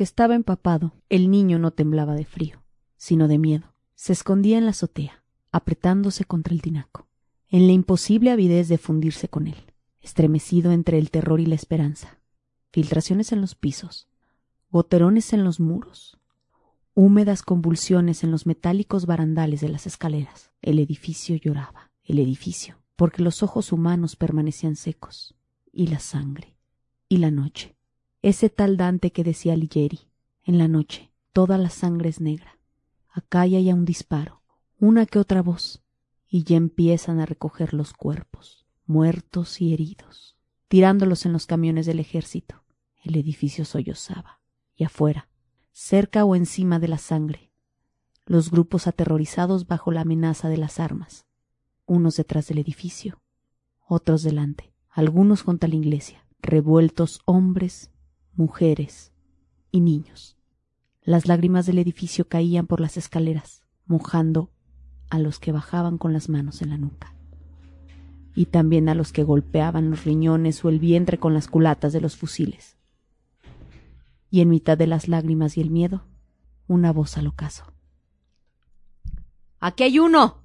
[0.00, 2.62] Estaba empapado, el niño no temblaba de frío,
[2.96, 3.74] sino de miedo.
[3.94, 5.22] Se escondía en la azotea,
[5.52, 7.06] apretándose contra el tinaco,
[7.48, 12.18] en la imposible avidez de fundirse con él, estremecido entre el terror y la esperanza.
[12.72, 14.08] Filtraciones en los pisos,
[14.70, 16.18] goterones en los muros,
[16.94, 20.50] húmedas convulsiones en los metálicos barandales de las escaleras.
[20.62, 25.34] El edificio lloraba, el edificio, porque los ojos humanos permanecían secos,
[25.72, 26.56] y la sangre,
[27.06, 27.76] y la noche.
[28.22, 30.00] Ese tal Dante que decía Ligieri,
[30.44, 32.58] en la noche, toda la sangre es negra.
[33.08, 34.42] Acá ya un disparo,
[34.78, 35.82] una que otra voz,
[36.28, 40.36] y ya empiezan a recoger los cuerpos, muertos y heridos,
[40.68, 42.62] tirándolos en los camiones del ejército.
[43.02, 44.40] El edificio sollozaba,
[44.76, 45.28] y afuera,
[45.72, 47.50] cerca o encima de la sangre,
[48.26, 51.26] los grupos aterrorizados bajo la amenaza de las armas,
[51.86, 53.22] unos detrás del edificio,
[53.86, 57.90] otros delante, algunos junto a la iglesia, revueltos hombres,
[58.40, 59.12] mujeres
[59.70, 60.36] y niños.
[61.02, 64.50] Las lágrimas del edificio caían por las escaleras, mojando
[65.10, 67.14] a los que bajaban con las manos en la nuca,
[68.34, 72.00] y también a los que golpeaban los riñones o el vientre con las culatas de
[72.00, 72.80] los fusiles
[74.30, 76.04] y en mitad de las lágrimas y el miedo,
[76.68, 77.64] una voz al ocaso.
[79.58, 80.38] ¡Aquí hay uno!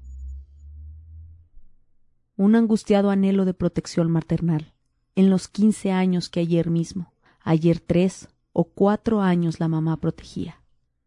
[2.35, 4.73] Un angustiado anhelo de protección maternal,
[5.15, 7.13] en los quince años que ayer mismo,
[7.45, 10.61] ayer tres o cuatro años la mamá protegía.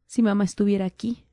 [0.06, 1.26] Si mamá estuviera aquí,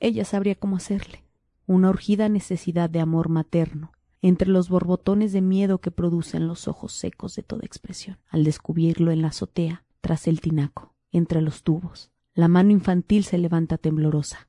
[0.00, 1.22] ella sabría cómo hacerle.
[1.66, 6.92] Una urgida necesidad de amor materno, entre los borbotones de miedo que producen los ojos
[6.92, 8.18] secos de toda expresión.
[8.28, 12.10] Al descubrirlo en la azotea, tras el tinaco, entre los tubos.
[12.34, 14.48] La mano infantil se levanta temblorosa,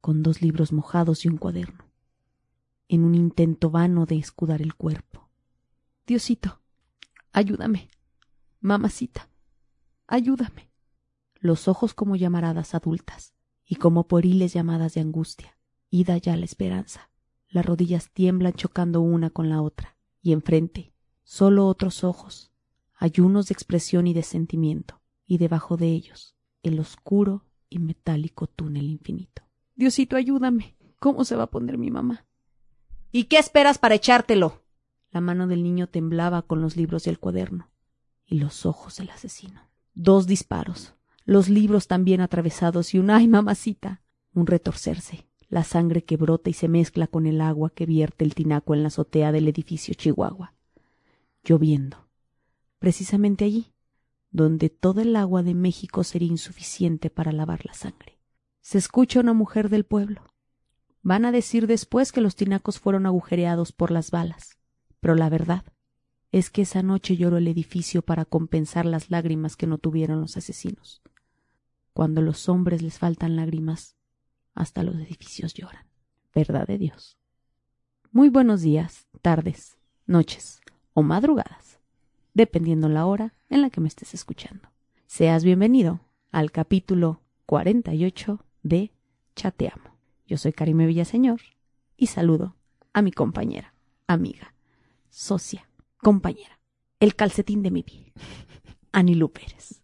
[0.00, 1.84] con dos libros mojados y un cuaderno,
[2.88, 5.28] en un intento vano de escudar el cuerpo.
[6.06, 6.60] Diosito,
[7.32, 7.90] ayúdame.
[8.60, 9.30] Mamacita,
[10.06, 10.72] ayúdame.
[11.36, 15.56] Los ojos como llamaradas adultas y como poriles llamadas de angustia.
[15.90, 17.10] Ida ya la esperanza.
[17.48, 20.92] Las rodillas tiemblan chocando una con la otra, y enfrente,
[21.22, 22.52] solo otros ojos,
[22.94, 28.90] ayunos de expresión y de sentimiento, y debajo de ellos el oscuro y metálico túnel
[28.90, 29.42] infinito.
[29.76, 30.76] Diosito, ayúdame.
[30.98, 32.26] ¿Cómo se va a poner mi mamá?
[33.12, 34.64] ¿Y qué esperas para echártelo?
[35.10, 37.70] La mano del niño temblaba con los libros y el cuaderno,
[38.28, 39.68] y los ojos del asesino.
[39.94, 40.94] Dos disparos,
[41.24, 44.02] los libros también atravesados y un ay, mamacita,
[44.34, 48.34] un retorcerse, la sangre que brota y se mezcla con el agua que vierte el
[48.34, 50.54] tinaco en la azotea del edificio Chihuahua.
[51.42, 52.08] Lloviendo
[52.78, 53.72] precisamente allí,
[54.30, 58.18] donde toda el agua de México sería insuficiente para lavar la sangre.
[58.60, 60.22] Se escucha una mujer del pueblo.
[61.02, 64.58] Van a decir después que los tinacos fueron agujereados por las balas,
[65.00, 65.64] pero la verdad
[66.32, 70.36] es que esa noche lloró el edificio para compensar las lágrimas que no tuvieron los
[70.36, 71.02] asesinos.
[71.92, 73.96] Cuando los hombres les faltan lágrimas,
[74.54, 75.86] hasta los edificios lloran.
[76.34, 77.18] Verdad de Dios.
[78.12, 80.60] Muy buenos días, tardes, noches
[80.94, 81.78] o madrugadas
[82.38, 84.68] dependiendo la hora en la que me estés escuchando.
[85.08, 85.98] Seas bienvenido
[86.30, 88.92] al capítulo 48 de
[89.34, 89.96] Chateamo.
[90.24, 91.40] Yo soy Karime Villaseñor
[91.96, 92.54] y saludo
[92.92, 93.74] a mi compañera,
[94.06, 94.54] amiga,
[95.10, 95.67] socia,
[95.98, 96.60] compañera,
[97.00, 98.12] el calcetín de mi piel,
[98.92, 99.80] Anilu Pérez.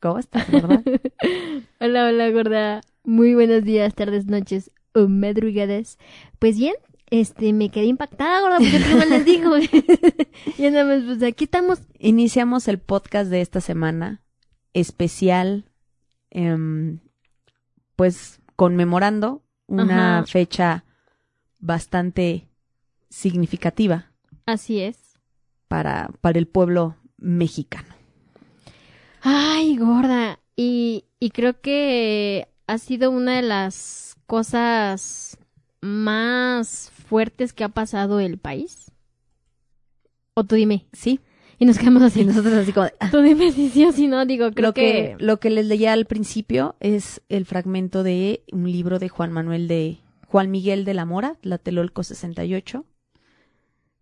[0.00, 0.82] ¿Cómo estás, gorda?
[1.80, 2.80] hola, hola, gorda.
[3.04, 5.98] Muy buenos días, tardes, noches o madrugadas.
[6.38, 6.74] Pues bien,
[7.10, 9.56] este, me quedé impactada, gorda, porque no les dijo.
[10.58, 11.80] y nada más, pues aquí estamos.
[11.98, 14.22] Iniciamos el podcast de esta semana,
[14.72, 15.64] especial,
[16.30, 17.00] em,
[17.96, 20.84] pues conmemorando una fecha
[21.60, 22.48] bastante
[23.08, 24.12] significativa.
[24.46, 25.03] Así es.
[25.68, 27.94] Para, para el pueblo mexicano.
[29.20, 30.38] Ay, gorda.
[30.56, 35.38] Y, y creo que ha sido una de las cosas
[35.80, 38.90] más fuertes que ha pasado el país?
[40.34, 40.86] O tú dime.
[40.92, 41.20] Sí.
[41.58, 44.50] Y nos quedamos así, nosotros así como, tú dime si sí o si no, digo,
[44.50, 45.16] creo lo que...
[45.20, 49.68] Lo que les leía al principio es el fragmento de un libro de Juan Manuel
[49.68, 50.00] de...
[50.26, 52.84] Juan Miguel de la Mora, La Telolco 68,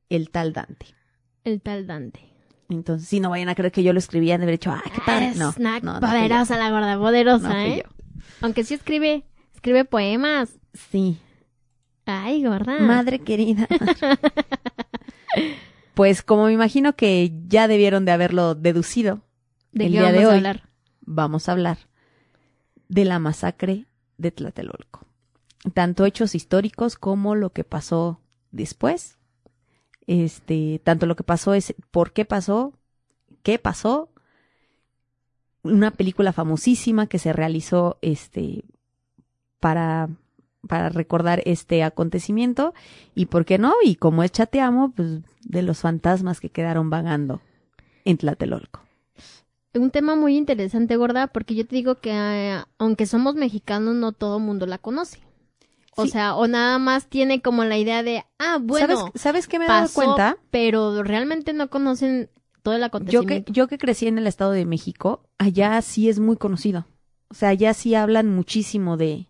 [0.08, 0.86] El tal Dante.
[1.44, 2.20] El tal Dante.
[2.68, 5.00] Entonces, si no vayan a creer que yo lo escribía, de haber dicho, ¡ay, qué
[5.04, 5.32] padre!
[5.36, 5.52] No,
[5.82, 7.84] no, poderosa la gorda, poderosa, ¿eh?
[8.40, 9.24] Aunque sí escribe,
[9.54, 10.58] escribe poemas.
[10.72, 11.18] Sí,
[12.04, 12.78] Ay, gorda.
[12.80, 13.68] Madre querida.
[15.94, 19.22] pues como me imagino que ya debieron de haberlo deducido.
[19.72, 20.68] ¿De el día vamos de hoy, a hablar?
[21.00, 21.78] Vamos a hablar
[22.88, 23.86] de la masacre
[24.18, 25.06] de Tlatelolco.
[25.74, 29.18] Tanto hechos históricos como lo que pasó después.
[30.06, 32.72] Este, tanto lo que pasó es por qué pasó,
[33.42, 34.08] qué pasó
[35.62, 38.64] una película famosísima que se realizó este
[39.60, 40.08] para
[40.66, 42.72] para recordar este acontecimiento
[43.14, 47.40] y por qué no y como es chateamo pues de los fantasmas que quedaron vagando
[48.04, 48.80] en Tlatelolco.
[49.74, 54.12] Un tema muy interesante, gorda, porque yo te digo que eh, aunque somos mexicanos no
[54.12, 55.20] todo mundo la conoce.
[55.94, 56.10] O Sí.
[56.10, 59.66] sea, o nada más tiene como la idea de, ah, bueno, ¿Sabes, ¿Sabes qué me
[59.66, 60.36] he dado pasó, cuenta?
[60.50, 62.30] pero realmente no conocen
[62.62, 63.52] todo el Yo que, acontecimiento.
[63.52, 66.86] yo que crecí en el Estado de México, allá sí es muy conocido.
[67.28, 69.26] O sea, allá sí hablan muchísimo de,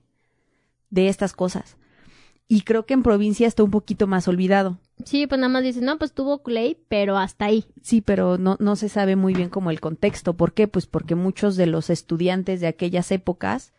[0.91, 1.77] de estas cosas.
[2.49, 4.79] Y creo que en provincia está un poquito más olvidado.
[5.07, 7.65] Sí, pues nada más dicen, no, pues tuvo Clay, pero hasta ahí.
[7.81, 10.35] Sí, pero no, no se sabe muy bien como el contexto.
[10.35, 10.69] ¿Por qué?
[10.69, 13.73] Pues porque muchos de los estudiantes de aquellas épocas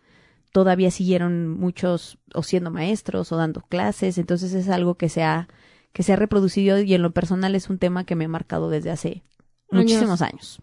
[0.53, 4.17] todavía siguieron muchos o siendo maestros o dando clases.
[4.17, 5.49] Entonces es algo que se ha,
[5.91, 8.69] que se ha reproducido y en lo personal es un tema que me ha marcado
[8.69, 9.23] desde hace
[9.71, 10.61] muchísimos años.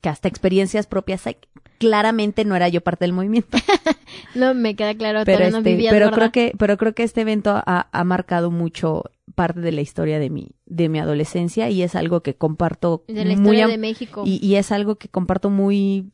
[0.00, 1.38] Que hasta experiencias propias hay.
[1.78, 3.58] Claramente no era yo parte del movimiento.
[4.36, 7.22] No, me queda claro, pero no este, vivías, pero creo que, pero creo que este
[7.22, 9.04] evento ha, ha marcado mucho
[9.34, 13.24] parte de la historia de mi, de mi adolescencia y es algo que comparto De
[13.24, 14.22] la muy historia de México.
[14.24, 16.12] y, y es algo que comparto muy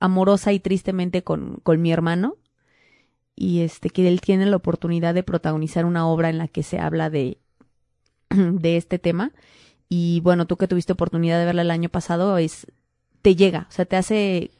[0.00, 2.36] amorosa y tristemente con, con mi hermano.
[3.34, 6.78] Y este, que él tiene la oportunidad de protagonizar una obra en la que se
[6.78, 7.38] habla de,
[8.30, 9.32] de este tema.
[9.88, 12.66] Y bueno, tú que tuviste oportunidad de verla el año pasado, es,
[13.22, 14.50] te llega, o sea, te hace,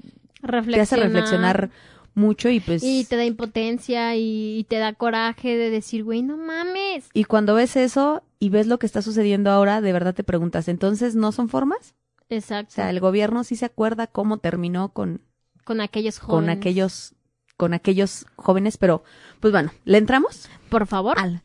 [0.40, 1.70] te hace reflexionar
[2.14, 2.82] mucho y pues.
[2.84, 7.08] Y te da impotencia y, y te da coraje de decir, güey, no mames.
[7.12, 10.68] Y cuando ves eso y ves lo que está sucediendo ahora, de verdad te preguntas,
[10.68, 11.94] ¿entonces no son formas?
[12.28, 12.70] Exacto.
[12.72, 15.22] O sea, el gobierno sí se acuerda cómo terminó con,
[15.64, 16.56] con aquellos con jóvenes.
[16.56, 17.14] aquellos
[17.56, 19.02] con aquellos jóvenes, pero
[19.40, 20.50] pues bueno, ¿le entramos?
[20.68, 21.42] Por favor, Al-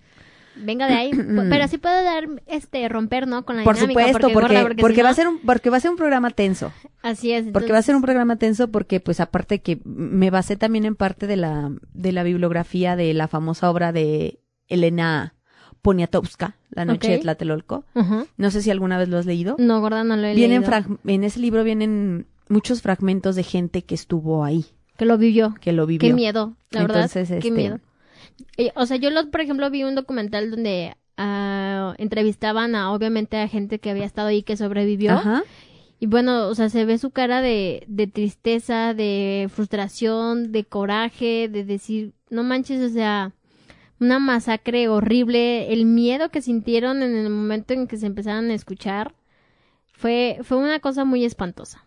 [0.57, 1.12] venga de ahí.
[1.50, 3.45] Pero sí puede dar, este, romper, ¿no?
[3.45, 5.69] Con la Por dinámica, supuesto, porque gorda, porque, porque si va a ser un porque
[5.69, 7.45] va a ser un programa tenso, Así es.
[7.54, 10.95] porque va a ser un programa tenso porque pues aparte que me basé también en
[10.98, 15.36] parte de la de la bibliografía de la famosa obra de Elena
[15.81, 17.13] Poniatowska, La noche Ok.
[17.13, 17.83] de Tlatelolco.
[17.95, 18.28] Ujú.
[18.38, 19.56] No sé si alguna vez lo has leído.
[19.60, 21.00] No, gorda, no lo he Vienen leído.
[21.06, 24.66] en ese libro vienen muchos fragmentos de gente que estuvo ahí,
[24.98, 25.56] Que lo vivió.
[25.62, 26.07] que lo vivió.
[26.10, 27.42] Qué miedo, la Entonces, verdad.
[27.42, 27.80] Qué este- miedo.
[28.57, 33.38] Eh, o sea, yo, lo, por ejemplo, vi un documental donde ah, entrevistaban a, obviamente,
[33.38, 35.12] a gente que había estado ahí que sobrevivió.
[35.13, 35.44] Ajá.
[36.00, 41.48] Y bueno, o sea, se ve su cara de, de tristeza, de frustración, de coraje,
[41.48, 43.33] de decir, no manches, o sea,
[44.01, 48.53] una masacre horrible, el miedo que sintieron en el momento en que se empezaron a
[48.56, 49.13] escuchar,
[49.94, 51.86] fue, fue una cosa muy espantosa,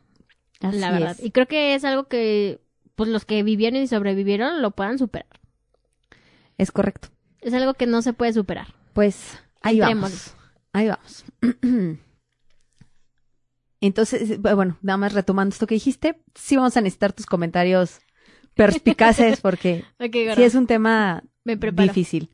[0.61, 1.11] Así la verdad.
[1.19, 1.22] es.
[1.25, 2.61] Y creo que es algo que,
[2.94, 5.28] pues los que vivieron y sobrevivieron lo puedan superar.
[6.56, 7.08] Es correcto.
[7.40, 8.69] Es algo que no se puede superar.
[8.93, 10.17] Pues ahí Entrémosle.
[10.17, 10.37] vamos.
[10.72, 11.25] Ahí vamos.
[13.81, 17.99] Entonces, bueno, nada más retomando esto que dijiste, sí vamos a necesitar tus comentarios
[18.55, 22.31] perspicaces porque Ok, sí es un tema me difícil.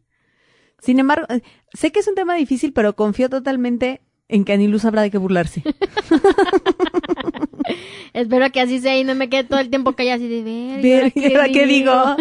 [0.79, 1.27] Sin embargo,
[1.75, 5.19] sé que es un tema difícil, pero confío totalmente en que Aniluz habrá de qué
[5.19, 5.62] burlarse.
[8.12, 10.85] Espero que así sea y no me quede todo el tiempo callada así de ver.
[10.85, 11.93] ¿y ahora ¿Y ahora qué digo?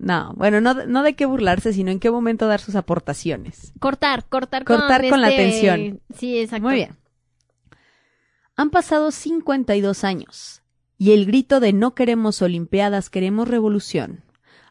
[0.00, 3.74] No, bueno, no, no de qué burlarse, sino en qué momento dar sus aportaciones.
[3.80, 6.00] Cortar, cortar, Cortar con la este- atención.
[6.16, 6.68] Sí, exacto.
[6.68, 6.96] Muy bien.
[8.56, 10.59] Han pasado 52 años
[11.00, 14.22] y el grito de no queremos Olimpiadas, queremos revolución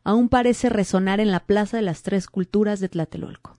[0.03, 3.57] aún parece resonar en la Plaza de las Tres Culturas de Tlatelolco.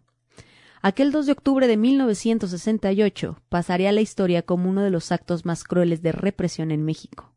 [0.83, 5.45] Aquel 2 de octubre de 1968 pasaría a la historia como uno de los actos
[5.45, 7.33] más crueles de represión en México.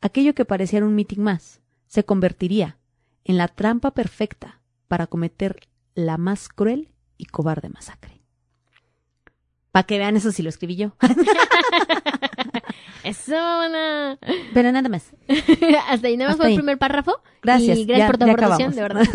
[0.00, 2.78] Aquello que parecía un mitin más se convertiría
[3.24, 8.13] en la trampa perfecta para cometer la más cruel y cobarde masacre.
[9.74, 10.92] Para que vean eso si lo escribí yo.
[13.02, 14.18] Eso, no.
[14.54, 15.10] Pero nada más.
[15.88, 16.52] Hasta ahí nada más Hasta fue ahí.
[16.54, 17.20] el primer párrafo.
[17.42, 17.78] Gracias.
[17.78, 19.04] Y gracias ya- por tu aportación, de verdad.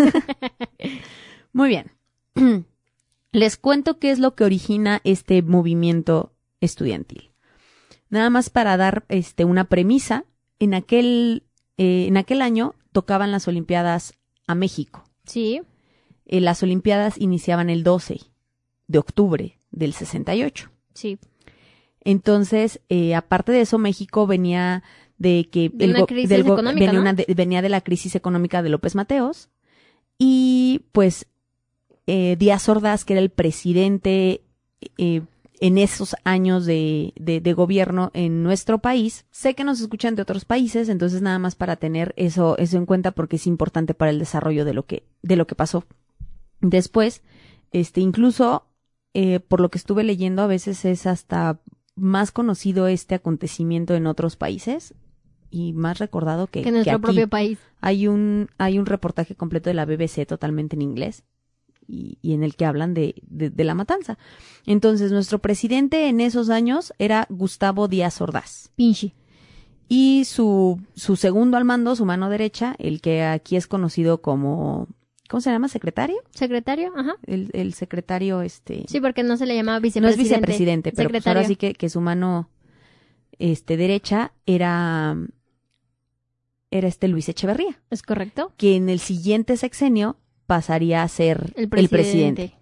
[1.54, 1.92] Muy bien.
[3.32, 7.32] Les cuento qué es lo que origina este movimiento estudiantil.
[8.10, 10.26] Nada más para dar este, una premisa,
[10.60, 11.44] en aquel,
[11.78, 14.14] eh, en aquel año tocaban las Olimpiadas
[14.46, 15.06] a México.
[15.26, 15.62] Sí.
[16.26, 18.20] Eh, las Olimpiadas iniciaban el 12
[18.88, 20.70] de octubre del 68.
[20.94, 21.20] Sí.
[22.02, 24.84] Entonces, eh, aparte de eso, México venía
[25.18, 27.02] de que De una crisis del económica, venía, ¿no?
[27.02, 29.50] una de, venía de la crisis económica de López Mateos
[30.18, 31.28] y pues
[32.08, 34.42] eh, Díaz Ordaz, que era el presidente
[34.98, 35.22] eh,
[35.60, 40.22] en esos años de, de, de gobierno en nuestro país, sé que nos escuchan de
[40.22, 44.12] otros países, entonces nada más para tener eso, eso en cuenta porque es importante para
[44.12, 45.84] el desarrollo de lo que, de lo que pasó.
[46.62, 47.22] Después,
[47.72, 48.66] este, incluso,
[49.14, 51.60] eh, por lo que estuve leyendo, a veces es hasta
[51.96, 54.94] más conocido este acontecimiento en otros países
[55.52, 57.02] y más recordado que, Que en nuestro aquí.
[57.04, 57.60] propio país.
[57.82, 61.24] Hay un, hay un reportaje completo de la BBC totalmente en inglés
[61.88, 64.18] y, y en el que hablan de, de, de la matanza.
[64.66, 68.70] Entonces, nuestro presidente en esos años era Gustavo Díaz Ordaz.
[68.76, 69.16] Pinche.
[69.88, 74.88] Y su, su segundo al mando, su mano derecha, el que aquí es conocido como,
[75.30, 75.68] ¿cómo se llama?
[75.70, 76.18] ¿Secretario?
[76.32, 76.92] ¿Secretario?
[76.98, 77.16] Ajá.
[77.26, 78.84] El, el secretario, este.
[78.88, 80.22] Sí, porque no se le llamaba no es vicepresidente.
[80.22, 82.50] vicepresidente, pero pues ahora sí que, que su mano,
[83.38, 85.16] este, derecha era,
[86.72, 88.54] era este Luis Echeverría, ¿Es correcto?
[88.58, 91.90] que en el siguiente sexenio pasaría a ser El el presidente.
[91.98, 92.54] presidente.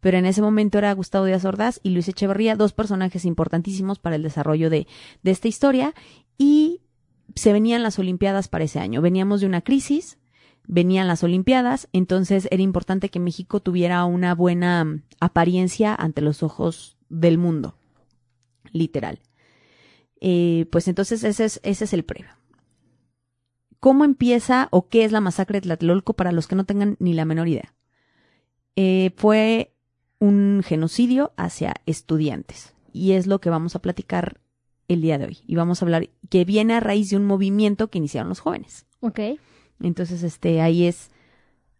[0.00, 4.16] Pero en ese momento era Gustavo Díaz Ordaz y Luis Echeverría, dos personajes importantísimos para
[4.16, 4.86] el desarrollo de,
[5.22, 5.94] de esta historia.
[6.36, 6.82] Y
[7.34, 9.00] se venían las Olimpiadas para ese año.
[9.00, 10.18] Veníamos de una crisis,
[10.66, 16.42] venían las Olimpiadas, entonces era importante que México tuviera una buena mm, apariencia ante los
[16.42, 17.76] ojos del mundo.
[18.72, 19.20] Literal.
[20.20, 22.30] Eh, pues entonces ese es, ese es el previo.
[23.78, 27.12] ¿Cómo empieza o qué es la masacre de Tlatelolco para los que no tengan ni
[27.12, 27.74] la menor idea?
[28.76, 29.74] Eh, fue
[30.18, 34.40] un genocidio hacia estudiantes y es lo que vamos a platicar
[34.88, 37.88] el día de hoy y vamos a hablar que viene a raíz de un movimiento
[37.88, 38.86] que iniciaron los jóvenes.
[39.00, 39.20] Ok.
[39.84, 41.10] Entonces, este, ahí es,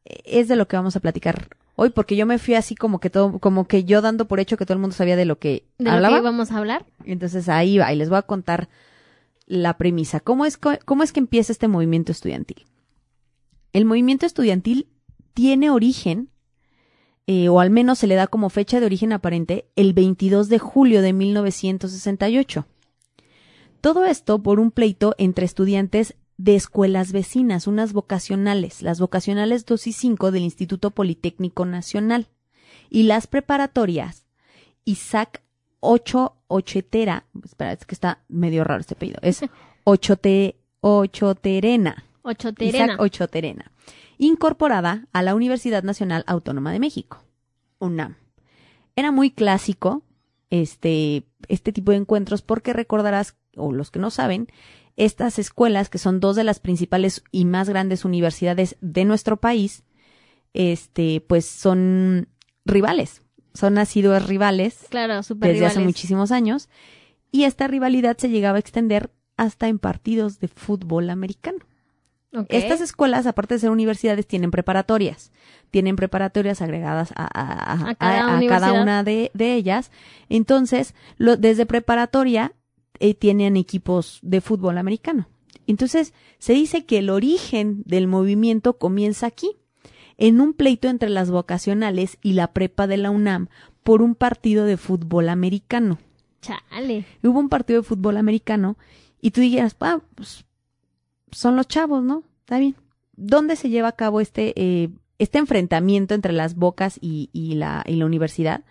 [0.05, 3.11] es de lo que vamos a platicar hoy, porque yo me fui así como que
[3.11, 5.65] todo, como que yo dando por hecho que todo el mundo sabía de lo que
[5.79, 6.17] ¿De hablaba.
[6.17, 6.87] lo que íbamos a hablar?
[7.05, 8.69] Entonces ahí va, y les voy a contar
[9.47, 10.21] la premisa.
[10.21, 12.65] ¿Cómo es, cómo es que empieza este movimiento estudiantil?
[13.73, 14.89] El movimiento estudiantil
[15.35, 16.31] tiene origen,
[17.27, 20.59] eh, o al menos se le da como fecha de origen aparente, el 22 de
[20.59, 22.67] julio de 1968.
[23.81, 29.87] Todo esto por un pleito entre estudiantes de escuelas vecinas, unas vocacionales, las vocacionales 2
[29.87, 32.29] y 5 del Instituto Politécnico Nacional,
[32.91, 34.27] y las preparatorias
[34.85, 35.43] Isaac
[35.81, 39.43] Ocho Ochetera, espera, es que está medio raro este apellido, es
[39.85, 42.85] Ochote, Ochoterena, Ocho Terena.
[42.85, 43.73] Isaac Ochoterena,
[44.19, 47.23] incorporada a la Universidad Nacional Autónoma de México,
[47.79, 48.17] UNAM.
[48.97, 50.03] Era muy clásico
[50.51, 54.49] este, este tipo de encuentros porque recordarás, o los que no saben,
[54.97, 59.83] estas escuelas, que son dos de las principales y más grandes universidades de nuestro país,
[60.53, 62.29] este, pues son
[62.65, 63.23] rivales,
[63.55, 65.23] son nacidos rivales Claro,
[65.53, 66.69] desde hace muchísimos años
[67.33, 71.59] y esta rivalidad se llegaba a extender hasta en partidos de fútbol americano.
[72.49, 75.31] Estas escuelas, aparte de ser universidades, tienen preparatorias.
[75.71, 77.91] Tienen preparatorias agregadas a, a-
[78.29, 79.93] a- cada una de, de ellas.
[80.29, 82.53] Entonces, lo, desde preparatoria
[82.99, 85.29] eh, tienen equipos de fútbol americano.
[85.67, 89.57] Entonces, se dice que el origen del movimiento comienza aquí,
[90.17, 93.49] en un pleito entre las vocacionales y la prepa de la UNAM
[93.83, 95.99] por un partido de fútbol americano
[96.41, 97.05] Chale.
[97.23, 98.77] hubo un partido de fútbol americano
[99.21, 100.45] y tú dijeras, ah, pues
[101.31, 102.23] son los chavos, ¿no?
[102.41, 102.77] Está bien.
[103.17, 107.83] ¿Dónde se lleva a cabo este, eh, este enfrentamiento entre las bocas y, y la,
[107.87, 108.65] y la universidad?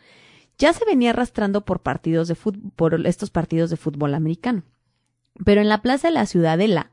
[0.57, 4.63] Ya se venía arrastrando por partidos de fútbol, por estos partidos de fútbol americano.
[5.43, 6.91] Pero en la plaza de la Ciudadela,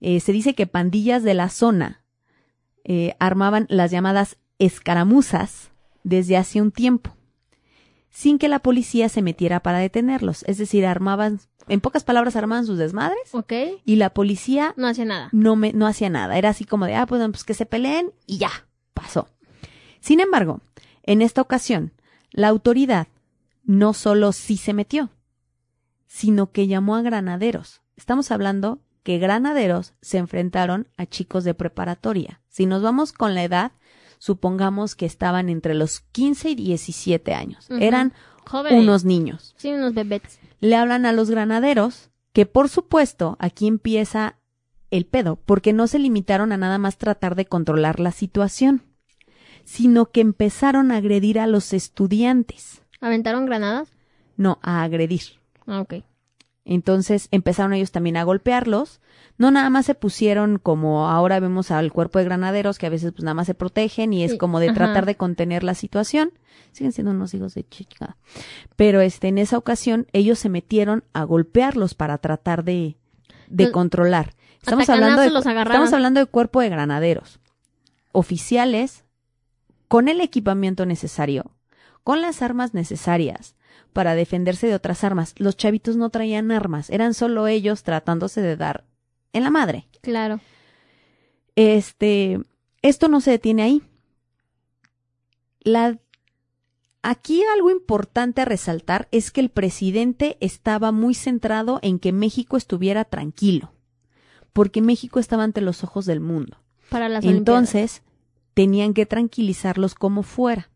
[0.00, 2.02] eh, se dice que pandillas de la zona
[2.84, 5.70] eh, armaban las llamadas escaramuzas
[6.04, 7.14] desde hace un tiempo
[8.10, 10.42] sin que la policía se metiera para detenerlos.
[10.48, 13.52] Es decir, armaban, en pocas palabras, armaban sus desmadres Ok.
[13.84, 15.28] y la policía No hacía nada.
[15.32, 16.36] no, me, no hacía nada.
[16.38, 18.50] Era así como de, ah, pues, pues que se peleen y ya,
[18.94, 19.28] pasó.
[20.00, 20.60] Sin embargo,
[21.04, 21.92] en esta ocasión,
[22.38, 23.08] la autoridad
[23.64, 25.10] no solo sí se metió,
[26.06, 27.82] sino que llamó a granaderos.
[27.96, 32.40] Estamos hablando que granaderos se enfrentaron a chicos de preparatoria.
[32.48, 33.72] Si nos vamos con la edad,
[34.18, 37.66] supongamos que estaban entre los 15 y 17 años.
[37.70, 38.12] Eran
[38.46, 38.84] Jóvenes.
[38.84, 39.54] unos niños.
[39.56, 40.38] Sí, unos bebés.
[40.60, 44.38] Le hablan a los granaderos, que por supuesto aquí empieza
[44.92, 48.84] el pedo, porque no se limitaron a nada más tratar de controlar la situación,
[49.68, 52.80] sino que empezaron a agredir a los estudiantes.
[53.02, 53.92] ¿Aventaron granadas?
[54.38, 55.20] No, a agredir.
[55.66, 55.96] Ah, ok.
[56.64, 59.00] Entonces empezaron ellos también a golpearlos.
[59.36, 63.12] No nada más se pusieron como ahora vemos al cuerpo de granaderos que a veces
[63.12, 64.74] pues nada más se protegen y es Sí, como de ajá.
[64.74, 66.32] tratar de contener la situación.
[66.72, 68.16] Siguen siendo unos hijos de chica.
[68.76, 72.96] Pero este en esa ocasión ellos se metieron a golpearlos para tratar de,
[73.48, 74.34] de Los- controlar.
[74.62, 77.38] Estamos hablando de los estamos hablando de cuerpo de granaderos
[78.12, 79.04] oficiales
[79.88, 81.50] con el equipamiento necesario,
[82.04, 83.56] con las armas necesarias
[83.92, 85.34] para defenderse de otras armas.
[85.38, 88.84] Los chavitos no traían armas, eran solo ellos tratándose de dar
[89.32, 89.88] en la madre.
[90.02, 90.40] Claro.
[91.56, 92.40] Este,
[92.82, 93.82] esto no se detiene ahí.
[95.60, 95.98] La
[97.02, 102.56] aquí algo importante a resaltar es que el presidente estaba muy centrado en que México
[102.56, 103.72] estuviera tranquilo,
[104.52, 106.58] porque México estaba ante los ojos del mundo.
[106.90, 108.02] Para las Entonces,
[108.58, 110.68] tenían que tranquilizarlos como fuera.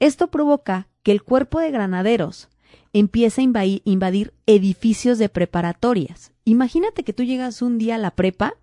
[0.00, 2.48] Esto provoca que el cuerpo de granaderos
[2.94, 3.44] empiece a
[3.84, 6.32] invadir, edificios de preparatorias.
[6.46, 8.54] Imagínate que tú llegas un día a la prepa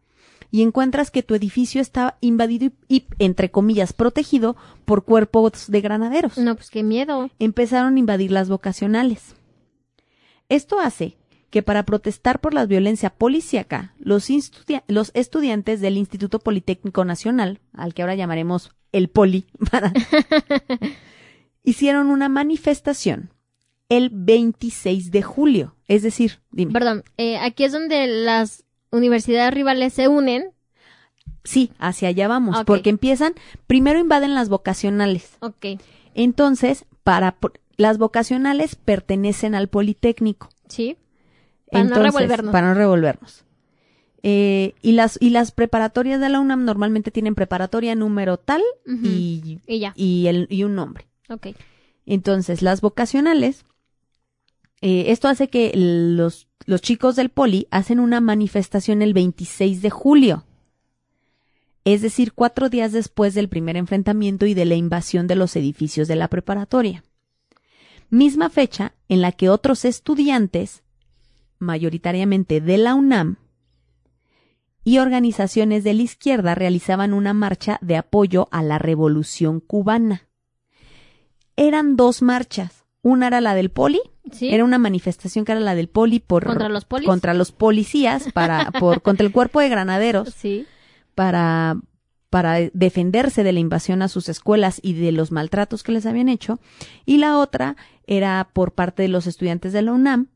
[0.50, 6.40] y encuentras que tu edificio está invadido y, entre comillas, protegido por cuerpos de granaderos.
[6.40, 7.30] No, pues qué miedo.
[7.38, 9.36] Empezaron a invadir las vocacionales.
[10.48, 11.19] Esto hace
[11.50, 14.28] que para protestar por la violencia policíaca, los,
[14.88, 19.48] los estudiantes del Instituto Politécnico Nacional, al que ahora llamaremos el Poli,
[21.64, 23.32] hicieron una manifestación
[23.90, 25.76] el 26 de julio.
[25.88, 26.72] Es decir, dime.
[26.72, 30.52] Perdón, eh, aquí es donde las universidades rivales se unen.
[31.44, 33.34] Sí, hacia allá vamos, porque empiezan,
[33.66, 35.38] primero invaden las vocacionales.
[35.40, 35.80] Ok.
[36.14, 37.38] Entonces, para
[37.78, 40.50] las vocacionales pertenecen al Politécnico.
[40.68, 40.98] Sí.
[41.72, 42.52] Para no revolvernos.
[42.52, 43.46] Para no revolvernos.
[44.22, 49.60] Eh, y las y las preparatorias de la UNAM normalmente tienen preparatoria número tal y,
[49.66, 51.08] y, el, y un nombre.
[51.30, 51.48] Ok.
[52.06, 53.66] Entonces, las vocacionales,
[54.82, 59.90] eh, esto hace que los los chicos del poli hacen una manifestación el 26 de
[59.90, 60.46] julio,
[61.84, 66.08] es decir, cuatro días después del primer enfrentamiento y de la invasión de los edificios
[66.08, 67.04] de la preparatoria.
[68.10, 70.84] Misma fecha en la que otros estudiantes,
[71.60, 73.38] mayoritariamente de la UNAM,
[74.84, 80.28] y organizaciones de la izquierda realizaban una marcha de apoyo a la revolución cubana.
[81.56, 82.86] Eran dos marchas.
[83.02, 84.02] Una era la del poli
[84.42, 88.72] era una manifestación que era la del poli por contra los, contra los policías para
[88.80, 90.30] por contra el cuerpo de granaderos.
[90.34, 90.66] Sí.
[91.16, 91.78] Para
[92.30, 96.30] para defenderse de la invasión a sus escuelas y de los maltratos que les habían
[96.30, 96.60] hecho,
[97.04, 100.28] y la otra era por parte de los estudiantes de la UNAM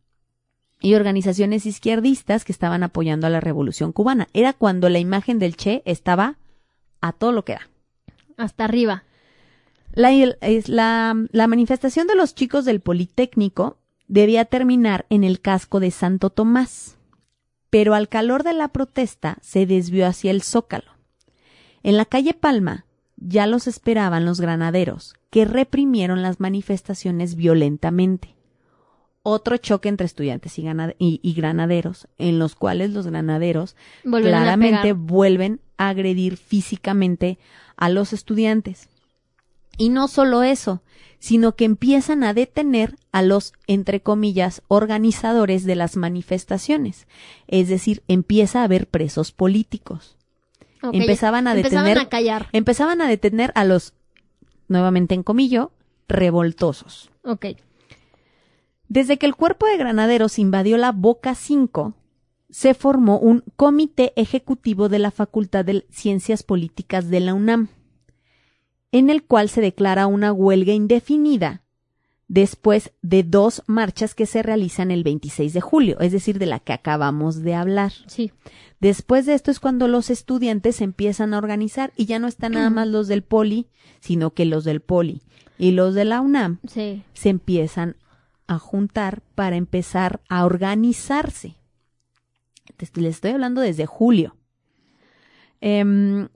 [0.83, 4.27] y organizaciones izquierdistas que estaban apoyando a la revolución cubana.
[4.33, 6.37] Era cuando la imagen del Che estaba
[6.99, 7.69] a todo lo que da.
[8.35, 9.05] Hasta arriba.
[9.93, 10.11] La,
[10.67, 13.77] la, la manifestación de los chicos del Politécnico
[14.09, 16.97] debía terminar en el casco de Santo Tomás,
[17.69, 20.91] pero al calor de la protesta se desvió hacia el Zócalo.
[21.81, 28.35] En la calle Palma ya los esperaban los granaderos, que reprimieron las manifestaciones violentamente.
[29.23, 36.35] Otro choque entre estudiantes y, granaderos, en los cuales los granaderos claramente vuelven a agredir
[36.35, 37.39] físicamente
[37.77, 38.89] a los estudiantes.
[39.77, 40.83] Y no solo eso,
[41.19, 47.07] sino que empiezan a detener a los, entre comillas, organizadores de las manifestaciones.
[47.47, 50.17] Es decir, empieza a haber presos políticos.
[50.91, 51.97] Empezaban a detener.
[51.97, 52.49] a callar.
[52.51, 53.93] Empezaban a detener a los,
[54.67, 55.71] nuevamente en comillo,
[56.09, 57.09] revoltosos.
[57.23, 57.45] Ok.
[58.87, 61.93] Desde que el cuerpo de granaderos invadió la Boca 5,
[62.49, 67.69] se formó un comité ejecutivo de la Facultad de Ciencias Políticas de la UNAM
[68.93, 71.63] en el cual se declara una huelga indefinida
[72.27, 76.59] después de dos marchas que se realizan el 26 de julio, es decir, de la
[76.59, 77.91] que acabamos de hablar.
[78.05, 78.31] Sí.
[78.79, 82.69] Después de esto es cuando los estudiantes empiezan a organizar y ya no están nada
[82.69, 83.67] más los del poli,
[83.99, 85.21] sino que los del poli
[85.57, 87.95] y los de la UNAM se empiezan
[88.47, 91.55] a juntar para empezar a organizarse.
[92.95, 94.35] Les estoy hablando desde julio.
[95.61, 96.27] Em,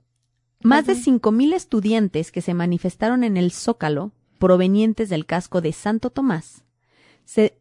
[0.62, 5.72] más de cinco mil estudiantes que se manifestaron en el Zócalo, provenientes del casco de
[5.72, 6.64] Santo Tomás,
[7.24, 7.58] se,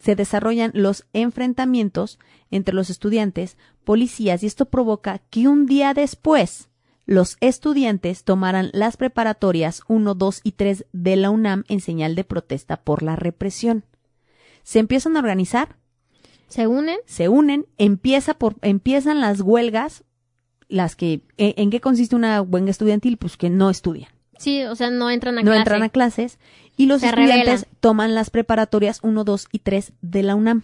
[0.00, 2.18] se, desarrollan los enfrentamientos
[2.50, 6.68] entre los estudiantes, policías, y esto provoca que un día después
[7.06, 12.24] los estudiantes tomaran las preparatorias 1, 2 y 3 de la UNAM en señal de
[12.24, 13.84] protesta por la represión.
[14.62, 15.76] Se empiezan a organizar.
[16.48, 16.98] ¿Se unen?
[17.06, 20.04] Se unen, empieza por, empiezan las huelgas
[20.68, 23.18] las que, e, ¿en, qué consiste una huelga estudiantil?
[23.18, 24.10] Pues que no estudian.
[24.38, 26.38] Sí, o sea, no entran a no entran a clases
[26.76, 30.62] y los estudiantes toman las preparatorias 1, 2 y 3 de la UNAM.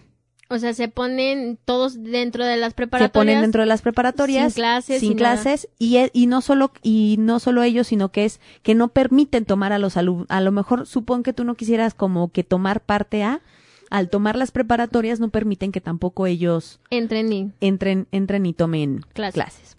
[0.53, 3.13] O sea, se ponen todos dentro de las preparatorias.
[3.13, 4.53] Se ponen dentro de las preparatorias.
[4.53, 5.01] Sin clases.
[5.01, 5.69] Sin clases.
[5.79, 9.45] Y, e, y, no solo, y no solo ellos, sino que es que no permiten
[9.45, 10.27] tomar a los alumnos.
[10.29, 13.43] A lo mejor supón que tú no quisieras como que tomar parte a.
[13.91, 19.05] Al tomar las preparatorias no permiten que tampoco ellos entren y, entren, entren y tomen
[19.13, 19.77] clases.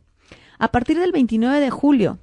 [0.57, 2.17] A partir del 29 de julio,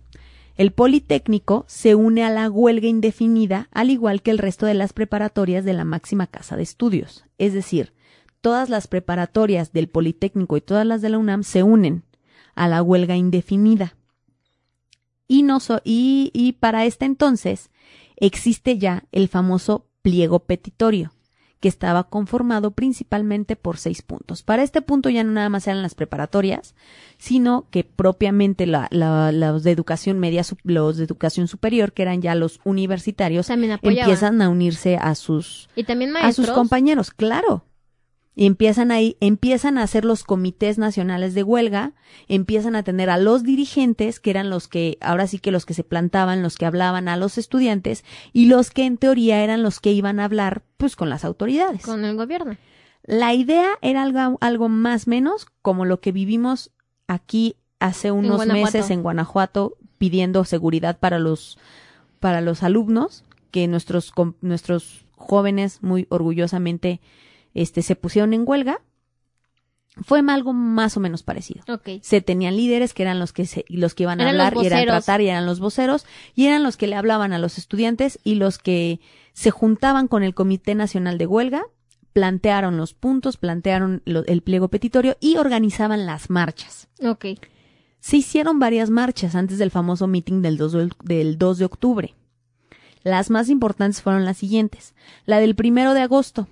[0.57, 4.93] el Politécnico se une a la huelga indefinida, al igual que el resto de las
[4.93, 7.25] preparatorias de la máxima casa de estudios.
[7.39, 7.93] Es decir,
[8.41, 12.05] todas las preparatorias del Politécnico y todas las de la UNAM se unen
[12.55, 13.95] a la huelga indefinida.
[15.27, 17.71] Y, no y, y para este entonces,
[18.17, 21.13] existe ya el famoso pliego petitorio,
[21.61, 24.43] que estaba conformado principalmente por seis puntos.
[24.43, 26.75] Para este punto ya no nada más eran las preparatorias,
[27.19, 32.23] sino que propiamente la, la- los de educación media, los de educación superior, que eran
[32.23, 37.65] ya los universitarios, También empiezan a unirse a sus Y también a sus compañeros, claro.
[38.39, 41.95] Y empiezan ahí, empiezan a hacer los comités nacionales de huelga,
[42.29, 45.75] empiezan a tener a los dirigentes, que eran los que, ahora sí que los que
[45.75, 49.81] se plantaban, los que hablaban a los estudiantes, y los que en teoría eran los
[49.81, 51.83] que iban a hablar, pues, con las autoridades.
[51.83, 52.57] Con el gobierno.
[53.03, 56.71] La idea era algo, algo más menos como lo que vivimos
[57.09, 61.59] aquí hace unos meses en Guanajuato pidiendo seguridad para los
[62.21, 67.01] para los alumnos que nuestros nuestros jóvenes muy orgullosamente
[67.55, 68.81] este se pusieron en huelga
[70.05, 71.89] fue algo más o menos parecido Ok.
[72.03, 74.67] se tenían líderes que eran los que se, los que iban a Eran hablar y
[74.67, 76.07] eran tratar y eran los voceros
[76.37, 79.01] y eran los que le hablaban a los estudiantes y los que
[79.33, 81.63] se juntaban con el Comité Nacional de Huelga,
[82.13, 86.89] plantearon los puntos, plantearon lo- el pliego petitorio y organizaban las marchas.
[87.05, 87.27] Ok.
[88.01, 92.15] Se hicieron varias marchas antes del famoso meeting del 2 de, del 2 de octubre.
[93.05, 94.95] Las más importantes fueron las siguientes.
[95.25, 96.49] La del primero de agosto,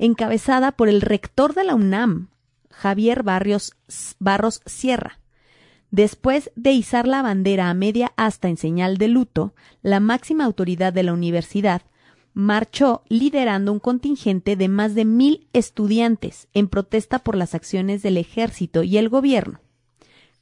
[0.00, 2.30] encabezada por el rector de la UNAM,
[2.70, 3.76] Javier Barrios,
[4.18, 5.20] Barros Sierra.
[5.92, 10.92] Después de izar la bandera a media asta en señal de luto, la máxima autoridad
[10.92, 11.82] de la universidad
[12.34, 18.16] marchó liderando un contingente de más de mil estudiantes en protesta por las acciones del
[18.16, 19.60] ejército y el gobierno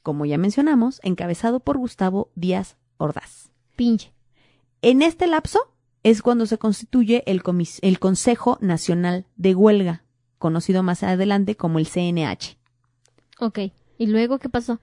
[0.09, 3.51] como ya mencionamos, encabezado por Gustavo Díaz Ordaz.
[3.77, 4.11] Pinche.
[4.81, 5.71] En este lapso
[6.03, 7.43] es cuando se constituye el,
[7.99, 10.05] Consejo Nacional de Huelga,
[10.39, 12.57] conocido más adelante como el CNH.
[13.41, 13.59] Ok.
[13.99, 14.81] ¿Y luego qué pasó?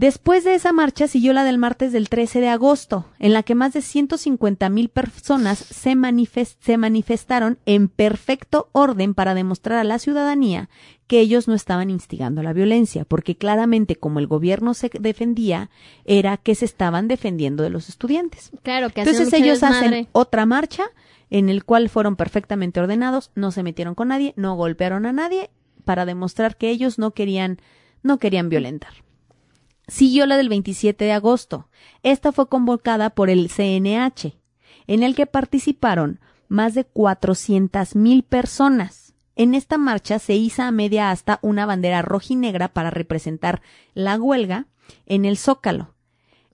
[0.00, 3.54] Después de esa marcha siguió la del martes del 13 de agosto, en la que
[3.54, 9.84] más de 150 mil personas se, manifes- se manifestaron en perfecto orden para demostrar a
[9.84, 10.70] la ciudadanía
[11.06, 15.68] que ellos no estaban instigando la violencia, porque claramente como el gobierno se defendía,
[16.06, 18.52] era que se estaban defendiendo de los estudiantes.
[18.62, 20.84] Claro, que Entonces ellos hacen otra marcha
[21.28, 25.50] en el cual fueron perfectamente ordenados, no se metieron con nadie, no golpearon a nadie,
[25.84, 27.58] para demostrar que ellos no querían,
[28.02, 28.94] no querían violentar.
[29.90, 31.68] Siguió la del 27 de agosto.
[32.04, 34.36] Esta fue convocada por el CNH,
[34.86, 39.14] en el que participaron más de 400 mil personas.
[39.34, 44.66] En esta marcha se iza a media asta una bandera rojinegra para representar la huelga
[45.06, 45.94] en el Zócalo.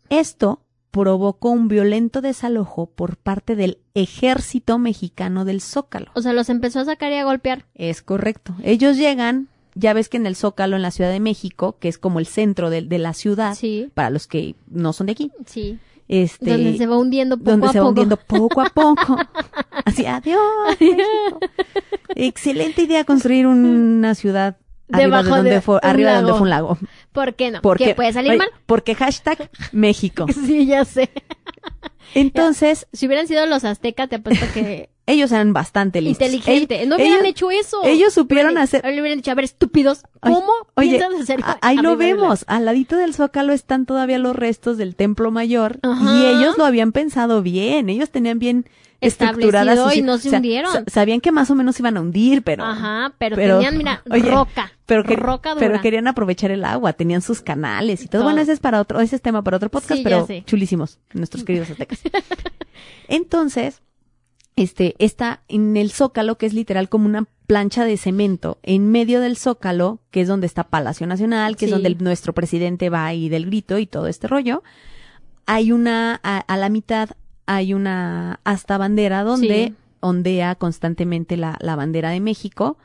[0.08, 6.10] Esto provocó un violento desalojo por parte del ejército mexicano del Zócalo.
[6.14, 7.66] O sea, los empezó a sacar y a golpear.
[7.74, 8.54] Es correcto.
[8.62, 11.98] Ellos llegan, ya ves que en el Zócalo, en la Ciudad de México, que es
[11.98, 13.88] como el centro de, de la ciudad, Sí.
[13.94, 15.78] para los que no son de aquí, Sí.
[16.08, 17.88] este, donde se va hundiendo poco donde a se va poco.
[17.90, 19.16] hundiendo poco a poco.
[19.84, 20.40] Así, adiós,
[20.80, 21.40] México.
[22.14, 24.56] Excelente idea construir una ciudad
[24.90, 26.38] arriba de donde de fue, un arriba de donde lago.
[26.38, 26.78] fue un lago.
[27.12, 27.60] ¿Por qué no?
[27.60, 28.48] Porque, ¿Qué puede salir mal?
[28.66, 30.26] Porque hashtag México.
[30.46, 31.10] Sí, ya sé.
[32.14, 36.26] Entonces, Si hubieran sido los aztecas, te apuesto que ellos eran bastante listos.
[36.26, 36.76] inteligente.
[36.76, 37.80] Ellos- no hubieran ellos- hecho eso.
[37.84, 41.58] ellos supieron Hubieran- hacer- Le hubieran dicho, a ver, estúpidos, ¿cómo Oye, piensan hacer a-
[41.62, 42.44] ahí lo vemos.
[42.48, 46.14] Al ladito del Zócalo están todavía los restos del Templo Mayor Ajá.
[46.14, 47.88] y ellos lo habían pensado bien.
[47.88, 48.66] Ellos tenían bien
[49.00, 50.72] estructuradas y no se o sea, hundieron.
[50.72, 54.02] sa- sabían que más o menos iban a hundir, pero Ajá, pero, pero- tenían, mira,
[54.10, 54.72] oye, roca.
[54.86, 55.60] pero que- roca dura.
[55.66, 58.20] pero querían aprovechar el agua, tenían sus canales y todo.
[58.22, 58.24] Todo.
[58.30, 61.44] Bueno, ese es para otro, ese es tema para otro podcast, Sí, pero chulísimos, nuestros
[61.44, 62.00] queridos aztecas.
[63.08, 63.82] Entonces,
[64.56, 69.20] este, está en el Zócalo, que es literal como una plancha de cemento, en medio
[69.20, 71.64] del Zócalo, que es donde está Palacio Nacional, que Sí.
[71.66, 74.62] es donde el- nuestro presidente va y del grito y todo este rollo.
[75.46, 77.10] Hay una, a, a la mitad
[77.46, 79.74] hay una hasta bandera donde Sí.
[80.00, 82.76] ondea constantemente la, la bandera de México,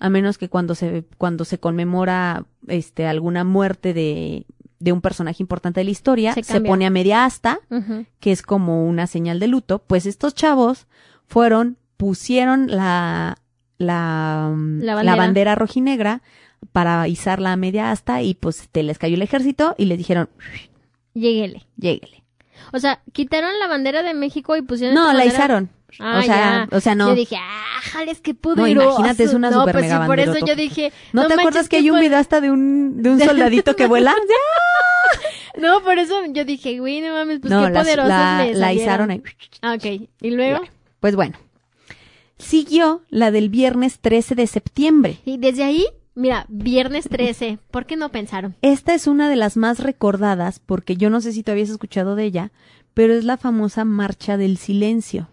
[0.00, 4.44] a menos que cuando se, cuando se conmemora este alguna muerte de,
[4.78, 7.60] de un personaje importante de la historia, Se pone a media asta,
[8.20, 10.86] que es como una señal de luto, pues estos chavos
[11.26, 13.38] fueron, pusieron la,
[13.78, 15.16] la, La la bandera.
[15.16, 15.54] bandera.
[15.54, 16.22] rojinegra
[16.72, 20.28] para izarla a media asta y pues te les cayó el ejército y les dijeron,
[21.14, 21.66] Lléguele.
[21.76, 22.22] lléguele.
[22.72, 25.70] O sea, quitaron la bandera de México y pusieron No, la bandera- izaron.
[26.00, 26.36] Ah, o sea,
[26.70, 26.76] ya.
[26.76, 27.08] o sea, no.
[27.08, 28.70] Yo dije, ah, jales, qué poderoso.
[28.70, 31.38] imagínate, es una no, super pues mega sí, por eso yo dije, ¿No, te manches,
[31.38, 34.14] acuerdas que hay un hasta de un, de un soldadito que vuela?
[35.58, 39.10] No, por eso yo dije, güey, no mames, pues no, qué poderosos la, la izaron
[39.10, 39.22] ahí.
[39.62, 40.08] Ah, ok.
[40.20, 40.60] ¿Y luego?
[41.00, 41.38] Pues bueno.
[42.38, 45.18] Siguió la del viernes 13 de septiembre.
[45.24, 48.56] Y desde ahí, mira, viernes 13, ¿por qué no pensaron?
[48.62, 52.16] Esta es una de las más recordadas porque yo no sé si tú habías escuchado
[52.16, 52.50] de ella,
[52.94, 55.28] pero es la famosa Marcha del Silencio.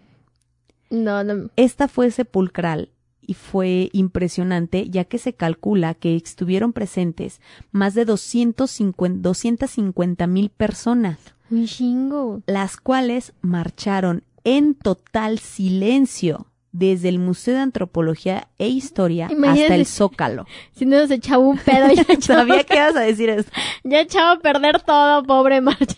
[0.90, 1.50] No, no.
[1.56, 2.90] Esta fue sepulcral
[3.26, 7.40] y fue impresionante ya que se calcula que estuvieron presentes
[7.72, 11.18] más de 250 mil personas,
[11.50, 12.42] Un chingo.
[12.46, 19.62] las cuales marcharon en total silencio desde el Museo de Antropología e Historia Imagínate.
[19.62, 20.44] hasta el Zócalo.
[20.74, 23.52] Si no nos echaba un pedo, ya echaba, Sabía que ibas a decir esto.
[23.84, 25.96] ya echaba a perder todo, pobre Marcha.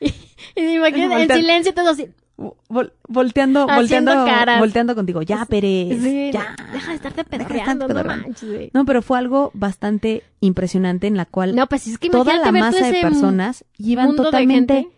[0.00, 0.12] y,
[0.54, 2.08] y imagínate, en silencio todo así.
[2.36, 3.76] Vol- volteando, Haciendo
[4.12, 4.58] volteando, caras.
[4.58, 5.22] volteando contigo.
[5.22, 6.02] Ya, Pérez.
[6.02, 6.56] Sí, ya.
[6.72, 8.70] Deja de estarte de pedorreando, estarte no manches.
[8.74, 12.50] No, pero fue algo bastante impresionante en la cual No, pues es que toda la
[12.52, 14.88] masa de personas iban de totalmente.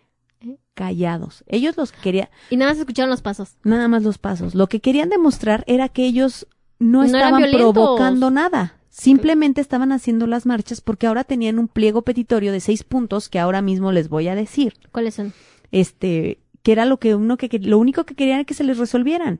[0.77, 1.43] Callados.
[1.47, 3.57] Ellos los querían, Y nada más escucharon los pasos.
[3.63, 4.53] nada más los pasos.
[4.53, 6.45] Lo que querían demostrar era que ellos
[6.77, 8.75] no, estaban provocando nada.
[8.89, 13.39] Simplemente estaban haciendo las marchas porque ahora tenían un pliego petitorio de seis puntos que
[13.39, 14.75] ahora mismo les voy a decir.
[14.91, 15.33] ¿Cuáles son?
[15.71, 18.63] Este, que era lo que uno que, que- lo único que querían era que se
[18.63, 19.39] les resolvieran.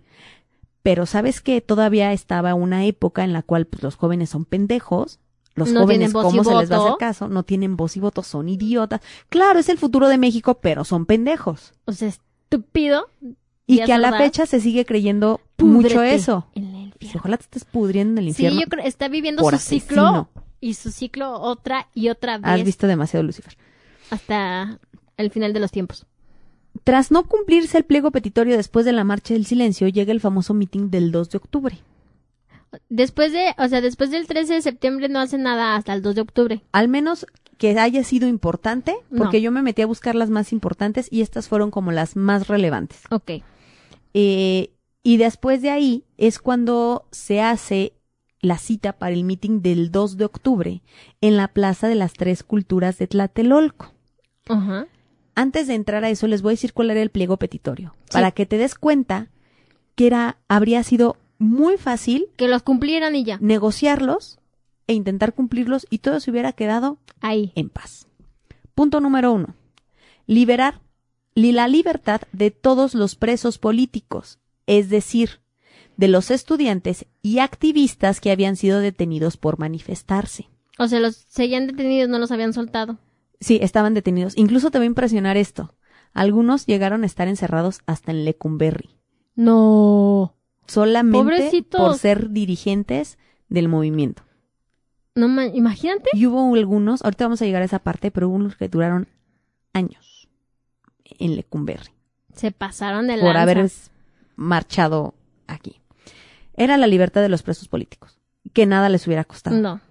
[0.82, 5.20] Pero sabes que todavía estaba una época en la cual pues, los jóvenes son pendejos.
[5.58, 7.28] Los No jóvenes, y ¿cómo se les va a hacer caso?
[7.28, 9.02] No tienen voz y voto, son idiotas.
[9.28, 11.74] Claro, es el futuro de México, pero son pendejos.
[11.86, 13.08] O sea, estúpido.
[13.66, 16.48] Y Díaz que a la fecha se sigue creyendo Púdrete mucho eso.
[17.00, 18.62] Pues, ojalá te estés pudriendo en el Sí, infierno.
[18.62, 19.82] yo creo está viviendo su asesino.
[19.82, 20.30] ciclo
[20.62, 23.58] y su ciclo otra y otra vez Has visto demasiado Lucifer.
[24.10, 24.80] hasta
[25.18, 26.06] el final de los tiempos.
[26.84, 30.54] Tras no cumplirse el pliego petitorio después de la marcha del silencio, llega el famoso
[30.54, 31.78] mitin del 2 de octubre.
[32.90, 36.16] Después de, o sea, después del 13 de septiembre no hacen nada hasta el 2
[36.16, 36.62] de octubre.
[36.72, 37.26] Al menos
[37.58, 39.44] que haya sido importante, porque No.
[39.46, 43.02] yo me metí a buscar las más importantes y estas fueron como las más relevantes.
[43.10, 43.32] Ok.
[44.14, 44.72] Eh,
[45.04, 47.94] y después de ahí es cuando se hace
[48.42, 50.82] la cita para el meeting del 2 de octubre
[51.22, 53.94] en la Plaza de las Tres Culturas de Tlatelolco.
[54.48, 54.88] Ajá.
[55.36, 56.58] Antes de entrar a eso, les voy a
[56.92, 59.30] era el pliego petitorio, para que te des cuenta
[59.96, 63.38] que era, habría sido muy fácil Que los cumplieran y ya.
[63.42, 64.40] negociarlos
[64.88, 67.52] e intentar cumplirlos y todo se hubiera quedado Ahí.
[67.56, 68.08] en paz.
[68.76, 69.56] Punto número uno.
[70.26, 70.82] Liberar
[71.36, 75.42] li- la libertad de todos los presos políticos, es decir,
[75.98, 80.48] de los estudiantes y activistas que habían sido detenidos por manifestarse.
[80.80, 82.98] O sea, los seguían detenidos, no los habían soltado.
[83.40, 84.38] Sí, estaban detenidos.
[84.38, 85.74] Incluso te va a impresionar esto.
[86.14, 88.90] Algunos llegaron a estar encerrados hasta en Lecumberri,
[89.36, 90.36] No.
[90.68, 91.80] Solamente Pobrecitos.
[91.82, 93.18] por ser dirigentes
[93.50, 94.24] del movimiento.
[95.16, 96.10] No ma- imagínate.
[96.14, 99.08] Y hubo algunos, ahorita vamos a llegar a esa parte, pero hubo unos que duraron
[99.74, 100.28] años
[101.06, 101.92] en Lecumberri.
[102.34, 103.42] Se pasaron de por lanza.
[103.42, 103.90] haber s-
[104.36, 105.16] marchado
[105.48, 105.82] aquí.
[106.56, 108.20] Era la libertad de los presos políticos,
[108.54, 109.58] que nada les hubiera costado.
[109.58, 109.82] No.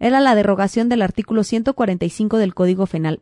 [0.00, 3.20] Era la derogación del artículo 145 del Código Penal,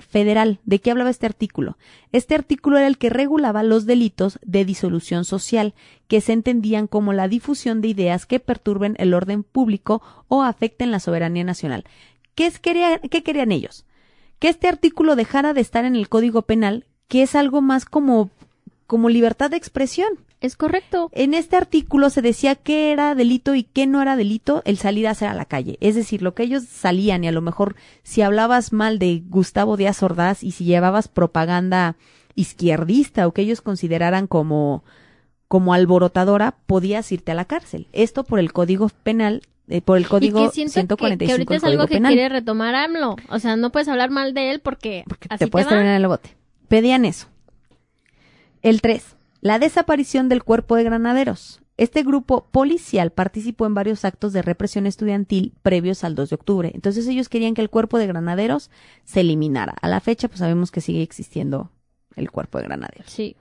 [0.00, 0.60] Federal.
[0.64, 1.76] ¿De qué hablaba este artículo?
[2.12, 5.74] Este artículo era el que regulaba los delitos de disolución social,
[6.06, 10.90] que se entendían como la difusión de ideas que perturben el orden público o afecten
[10.92, 11.84] la soberanía nacional.
[12.34, 13.84] ¿Qué, es- quería- qué querían ellos?
[14.38, 18.30] Que este artículo dejara de estar en el Código Penal, que es algo más como,
[18.94, 20.06] como libertad de expresión.
[20.40, 21.10] Es correcto.
[21.12, 25.08] En este artículo se decía qué era delito y qué no era delito el salir
[25.08, 25.78] a hacer a la calle.
[25.80, 29.76] Es decir, lo que ellos salían y a lo mejor si hablabas mal de Gustavo
[29.76, 31.96] Díaz Ordaz y si llevabas propaganda
[32.36, 34.84] izquierdista o que ellos consideraran como,
[35.48, 37.88] como alborotadora, podías irte a la cárcel.
[37.92, 41.32] Esto por el Código Penal, eh, por el Código y que siento 145 que, que
[41.32, 42.12] ahorita es algo que Penal.
[42.12, 43.16] quiere retomar AMLO.
[43.28, 45.70] O sea, no puedes hablar mal de él porque, Porque así te puedes va.
[45.70, 46.36] terminar en el bote.
[46.68, 47.26] Pedían eso.
[48.64, 49.16] El 3.
[49.42, 51.60] La desaparición del cuerpo de granaderos.
[51.76, 56.70] Este grupo policial participó en varios actos de represión estudiantil previos al 2 de octubre.
[56.72, 58.70] Entonces ellos querían que el cuerpo de granaderos
[59.04, 59.74] se eliminara.
[59.82, 61.70] A la fecha, pues sabemos que sigue existiendo
[62.16, 63.10] el cuerpo de granaderos.
[63.10, 63.36] Sí.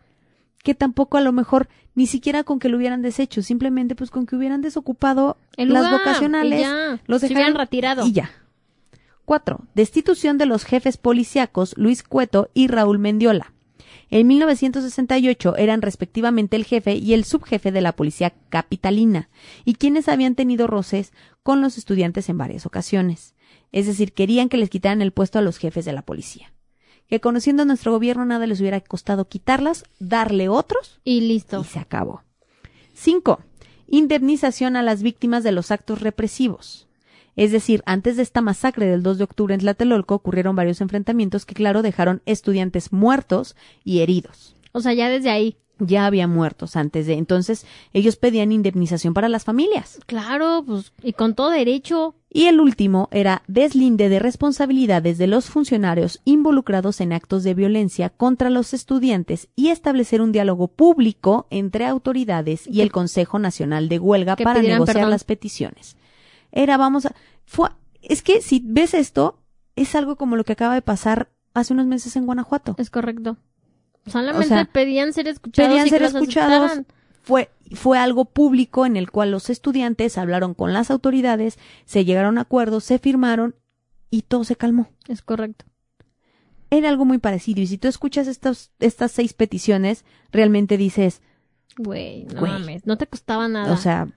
[0.62, 4.26] Que tampoco a lo mejor ni siquiera con que lo hubieran deshecho, simplemente pues con
[4.26, 7.00] que hubieran desocupado El las vocacionales, y ya.
[7.08, 8.06] los Se hubieran dejaron retirado.
[8.06, 8.30] y ya.
[9.24, 13.54] Cuatro, destitución de los jefes policíacos Luis Cueto y Raúl Mendiola.
[14.16, 19.28] En 1968 eran respectivamente el jefe y el subjefe de la policía capitalina,
[19.66, 23.34] y quienes habían tenido roces con los estudiantes en varias ocasiones.
[23.72, 26.54] Es decir, querían que les quitaran el puesto a los jefes de la policía.
[27.08, 31.62] Que conociendo a nuestro gobierno nada les hubiera costado quitarlas, darle otros Y listo.
[31.62, 32.22] y se acabó.
[32.94, 33.40] 5.
[33.88, 36.88] Indemnización a las víctimas de los actos represivos.
[37.36, 41.46] Es decir, antes de esta masacre del 2 de octubre en Tlatelolco ocurrieron varios enfrentamientos
[41.46, 44.56] que, claro, dejaron estudiantes muertos y heridos.
[44.72, 45.58] O sea, ya desde ahí.
[45.80, 47.14] ya había muertos antes de.
[47.14, 50.00] Entonces, ellos pedían indemnización para las familias.
[50.06, 52.16] Claro, pues, y con todo derecho.
[52.30, 58.10] Y el último era deslinde de responsabilidades de los funcionarios involucrados en actos de violencia
[58.10, 64.00] contra los estudiantes y establecer un diálogo público entre autoridades y el Consejo Nacional de
[64.00, 65.12] Huelga para negociar perdón.
[65.12, 65.98] las peticiones.
[66.54, 67.14] Era, vamos a,
[67.46, 67.70] fue,
[68.02, 69.40] es que si ves esto,
[69.76, 72.76] es algo como lo que acaba de pasar hace unos meses en Guanajuato.
[72.78, 73.38] Es correcto.
[74.06, 75.70] Solamente O sea, pedían ser escuchados.
[75.70, 76.54] pedían y ser que los escuchados.
[76.72, 76.88] aceptaran.
[77.24, 82.38] Fue, fue algo público en el cual los estudiantes hablaron con las autoridades, se llegaron
[82.38, 83.56] a acuerdos, se firmaron
[84.12, 84.90] y todo se calmó.
[85.08, 85.66] Es correcto.
[86.70, 87.62] Era algo muy parecido.
[87.62, 91.22] Y si tú escuchas estos, estas seis peticiones, realmente dices,
[91.78, 92.52] Güey, no Güey.
[92.52, 92.86] mames.
[92.86, 93.72] No te costaba nada.
[93.74, 94.08] o sea,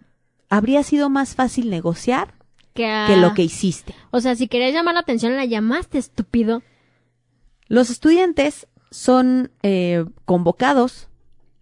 [0.48, 2.34] habría sido más fácil negociar
[2.74, 3.94] que, a- que lo que hiciste.
[4.10, 6.62] O sea, si querías llamar la atención, la llamaste, estúpido.
[7.68, 11.08] Los estudiantes son eh, convocados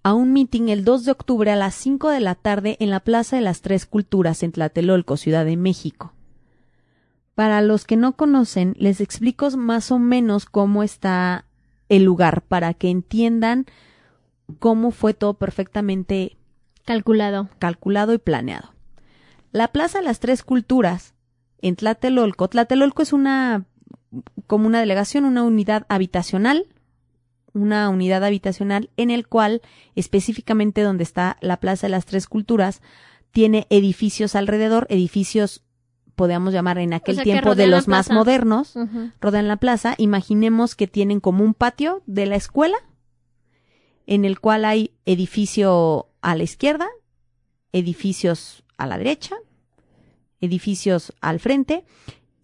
[0.02, 3.00] a un meeting el 2 de octubre a las 5 de la tarde en la
[3.00, 6.12] Plaza de las Tres Culturas en Tlatelolco, Ciudad de México.
[7.34, 11.46] Para los que no conocen, les explico más o menos cómo está
[11.88, 13.64] el lugar para que entiendan
[14.58, 16.36] cómo fue todo perfectamente
[16.84, 17.48] Calculado.
[17.58, 18.73] calculado y planeado.
[19.54, 21.14] La Plaza de las Tres Culturas
[21.62, 23.66] en Tlatelolco, Tlatelolco es una
[24.48, 26.66] como una delegación, una unidad habitacional,
[27.52, 29.62] una unidad habitacional en el cual
[29.94, 32.82] específicamente donde está la Plaza de las Tres Culturas
[33.30, 35.62] tiene edificios alrededor, edificios
[36.16, 39.12] podríamos llamar en aquel sea, tiempo de los más modernos, Ujú.
[39.20, 42.78] rodean la plaza, imaginemos que tienen como un patio de la escuela
[44.08, 46.88] en el cual hay edificio a la izquierda,
[47.72, 49.36] edificios a la derecha,
[50.40, 51.84] edificios al frente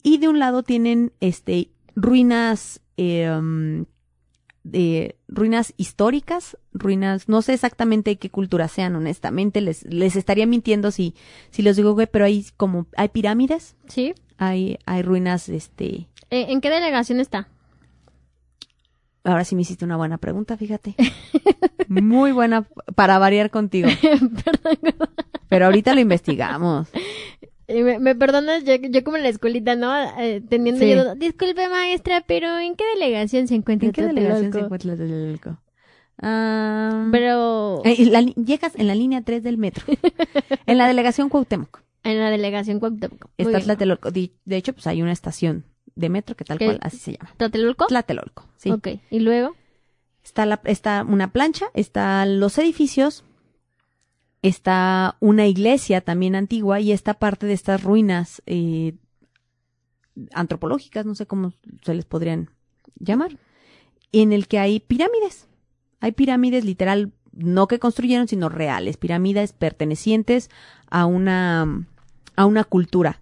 [0.02, 3.84] y de un lado tienen este ruinas eh,
[4.62, 10.90] de ruinas históricas, ruinas, no sé exactamente qué cultura sean, honestamente, les, les estaría mintiendo
[10.90, 11.14] si,
[11.50, 14.14] si les digo, güey, pero hay como, hay pirámides, ¿Sí?
[14.36, 17.48] hay, hay ruinas, este, Eh, ¿En qué delegación está?
[19.24, 20.94] Ahora sí me hiciste una buena pregunta, fíjate.
[21.88, 23.88] Muy buena para variar contigo.
[24.02, 24.78] Perdón.
[25.48, 26.88] Pero ahorita lo investigamos.
[27.68, 29.92] Me, me perdonas, yo, yo como en la escuelita, ¿no?
[30.20, 30.90] Eh, teniendo Sí.
[30.90, 31.14] yo.
[31.14, 35.58] Disculpe, maestra, pero ¿en qué delegación se encuentra ¿En qué delegación se encuentra Tlatelolco?
[36.22, 39.84] Ah, Pero eh, la llegas en la línea 3 del metro.
[40.66, 41.80] en la delegación Cuauhtémoc.
[42.04, 43.26] en la delegación Cuauhtémoc.
[43.38, 43.60] Está.
[43.60, 44.10] Tlatelolco.
[44.10, 45.64] De, de hecho, pues hay una estación
[46.00, 47.32] de metro que tal cual así se llama.
[47.36, 47.86] ¿Tlatelolco?
[47.86, 48.48] Tlatelolco.
[48.56, 48.70] Sí.
[48.70, 49.54] Ok, y luego,
[50.22, 53.24] Está, la, está una plancha, están los edificios,
[54.42, 58.94] está una iglesia también antigua y esta parte de estas ruinas eh,
[60.32, 62.50] antropológicas, no sé cómo se les podrían
[62.98, 63.38] llamar,
[64.12, 65.48] en el que hay pirámides.
[66.00, 70.50] Hay pirámides literal, no que construyeron, sino reales, pirámides pertenecientes
[70.90, 71.86] a una,
[72.36, 73.20] a una cultura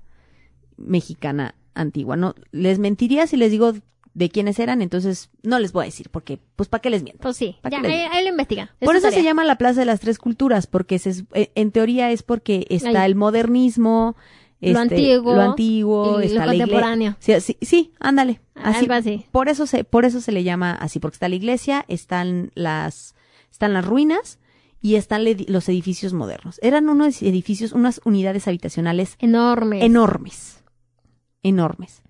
[0.76, 2.16] mexicana antigua.
[2.16, 3.72] No, les mentiría si les digo
[4.14, 7.22] de quiénes eran, entonces no les voy a decir, porque, pues, ¿para qué les miento?
[7.22, 8.74] pues sí, ¿Pa' ya, ahí, ahí lo investiga.
[8.80, 11.70] Es Por eso se llama la Plaza de las Tres Culturas, porque se, eh, en
[11.70, 13.10] teoría es porque está Ahí.
[13.10, 14.16] el modernismo,
[14.60, 17.16] Lo este, antiguo lo antiguo, y está lo contemporáneo.
[17.20, 18.40] Sí, sí, sí, ándale.
[18.56, 19.24] Así, Algo así.
[19.30, 23.14] por eso se, por eso se le llama así, porque está la iglesia, están las,
[23.52, 24.40] están las ruinas
[24.82, 26.58] y están los edificios modernos.
[26.60, 29.84] Eran unos edificios, unas unidades habitacionales Enorme.
[29.84, 30.57] enormes,
[31.42, 32.02] enormes.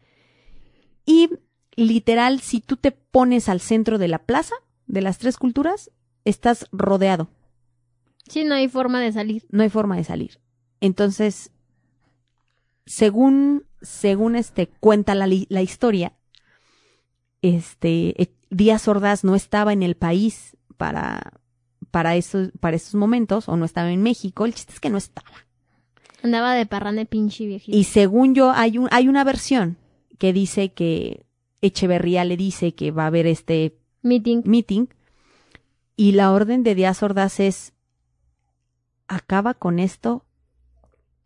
[1.04, 1.30] Y
[1.76, 4.54] literal, si tú te pones al centro de la plaza
[4.86, 5.90] de las tres culturas,
[6.24, 7.28] estás rodeado,
[8.28, 9.46] sí, no hay forma de salir.
[9.50, 10.40] no hay forma de salir.
[10.80, 11.50] Entonces,
[12.86, 16.12] según, según este cuenta la, la historia,
[17.42, 21.40] este eh, Díaz Ordaz no estaba en el país para
[21.90, 24.44] para esos para esos momentos o no estaba en México.
[24.44, 25.30] El chiste es que no estaba.
[26.22, 27.76] Andaba de parrane pinche viejito.
[27.76, 29.76] Y según yo, hay, un, hay una versión
[30.18, 31.24] que dice que
[31.60, 34.42] Echeverría le dice que va a haber este Meeting.
[34.44, 34.86] meeting
[35.96, 37.72] y la orden de Díaz Ordaz es
[39.08, 40.24] acaba con esto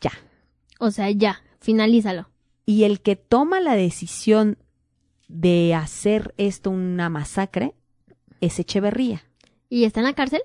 [0.01, 0.13] ya.
[0.79, 2.31] O sea, ya, finalízalo.
[2.65, 4.57] Y el que toma la decisión
[5.29, 7.75] de hacer esto una masacre
[8.41, 9.23] es Echeverría.
[9.69, 10.43] ¿Y está en la cárcel?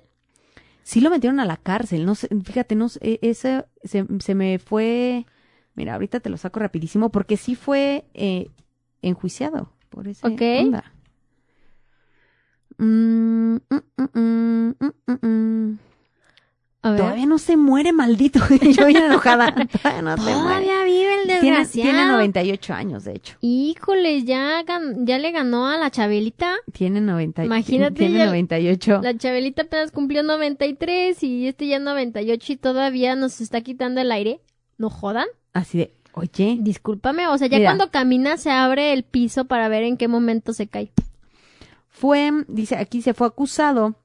[0.88, 4.34] Sí lo metieron a la cárcel, no sé, fíjate, no sé, e- ese se, se
[4.34, 5.26] me fue,
[5.74, 8.48] mira, ahorita te lo saco rapidísimo porque sí fue eh,
[9.02, 10.40] enjuiciado por esa Ok.
[10.58, 10.90] onda.
[12.78, 13.60] Mm, mm,
[13.98, 15.78] mm, mm, mm, mm, mm.
[16.80, 17.00] A ver.
[17.00, 18.38] Todavía no se muere, maldito.
[18.78, 19.52] Yo bien enojada.
[19.82, 20.38] Todavía no se muere.
[20.40, 21.90] Todavía vive el desgraciado.
[21.90, 23.36] tiene 98 años, de hecho.
[23.40, 24.64] Híjole, ya,
[24.98, 26.54] ya le ganó a la Chabelita.
[26.72, 29.00] Tiene 90, Imagínate, tiene ya- 98.
[29.02, 34.12] La Chabelita apenas cumplió 93 y este ya 98 y todavía nos está quitando el
[34.12, 34.40] aire.
[34.76, 35.26] No jodan.
[35.52, 37.70] Así de, oye, Discúlpame, o sea, ya Mira.
[37.70, 40.92] cuando camina se abre el piso para ver en qué momento se cae.
[41.88, 43.96] fue, dice, aquí se fue acusado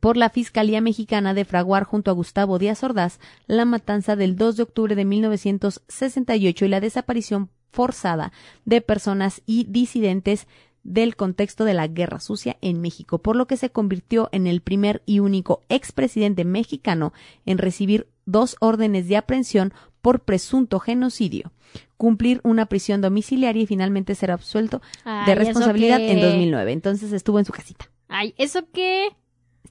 [0.00, 4.56] por la Fiscalía Mexicana de fraguar junto a Gustavo Díaz Ordaz la matanza del 2
[4.56, 8.32] de octubre de 1968 y la desaparición forzada
[8.64, 10.46] de personas y disidentes
[10.84, 14.60] del contexto de la Guerra Sucia en México, por lo que se convirtió en el
[14.60, 17.12] primer y único expresidente mexicano
[17.46, 19.72] en recibir dos órdenes de aprehensión
[20.02, 21.52] por presunto genocidio,
[21.96, 26.26] cumplir una prisión domiciliaria y finalmente ser absuelto Ay, de ¿eso responsabilidad en qué?
[26.26, 26.72] 2009.
[26.72, 27.90] Entonces estuvo en su casita.
[28.08, 29.08] Ay, ¿eso qué?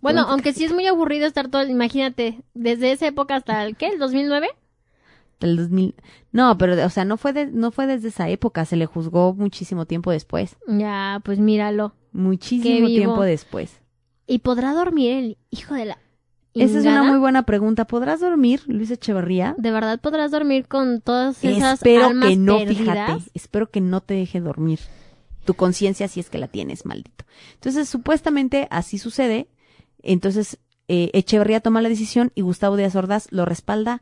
[0.02, 3.88] Bueno, aunque sí es muy aburrido estar todo, imagínate, desde esa época hasta el, ¿qué?
[3.88, 4.50] ¿El 2009?
[5.39, 5.96] Del 2000.
[6.32, 9.34] No, pero, o sea, no fue, de- no fue desde esa época, se le juzgó
[9.34, 10.58] muchísimo tiempo después.
[10.68, 11.94] Ya, pues míralo.
[12.12, 13.80] Muchísimo tiempo después.
[14.28, 15.98] ¿Y podrá dormir el hijo de la...
[16.54, 17.86] Esa es una muy buena pregunta.
[17.86, 19.56] ¿Podrás dormir, Luis Echeverría?
[19.58, 22.78] ¿De verdad podrás dormir con todas esas Espero almas que no, perdidas?
[22.78, 23.32] fíjate.
[23.34, 24.80] Espero que no te deje dormir.
[25.46, 27.26] Tu conciencia si es que la tienes, maldito.
[27.56, 29.48] Entonces, supuestamente así sucede.
[30.04, 34.01] Entonces, eh, Echeverría toma la decisión y Gustavo Díaz Ordaz lo respalda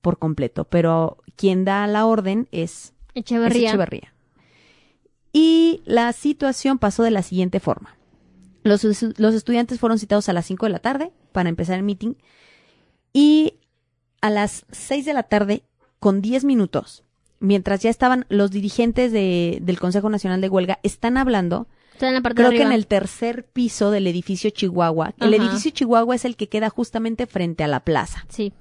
[0.00, 0.64] por completo.
[0.64, 3.24] Pero quien da la orden es es
[3.70, 4.14] Echeverría.
[5.32, 7.96] Y la situación pasó de la siguiente forma.
[8.62, 12.14] Los estudiantes fueron citados a las 5 de la tarde para empezar el meeting
[13.12, 13.54] y
[14.20, 15.62] a las 6 de la tarde,
[16.00, 17.04] con 10 minutos,
[17.40, 21.66] mientras ya estaban los dirigentes de- del Consejo Nacional de Huelga, están hablando,
[21.98, 25.14] Está en la parte creo de que en el tercer piso del edificio Chihuahua.
[25.20, 25.42] El Ajá.
[25.44, 28.52] edificio Chihuahua es el que queda justamente frente a la plaza Sí.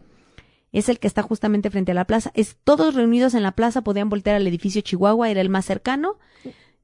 [0.72, 2.32] es el que está justamente frente a la plaza.
[2.34, 6.18] Es todos reunidos en la plaza podían voltear al edificio Chihuahua, era el más cercano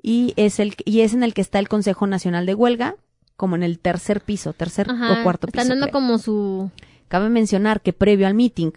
[0.02, 2.96] y es el y es en el que está el Consejo Nacional de Huelga,
[3.36, 5.20] como en el tercer piso, tercer Ajá.
[5.20, 5.70] o cuarto Están piso.
[5.70, 5.94] dando creo.
[5.94, 6.70] como su...
[7.08, 8.72] Cabe mencionar que previo al meeting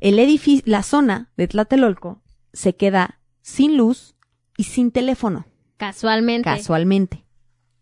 [0.00, 2.20] el edificio, la zona de Tlatelolco
[2.52, 4.14] se queda sin luz
[4.56, 5.46] y sin teléfono,
[5.86, 6.50] Casualmente.
[6.50, 7.24] casualmente.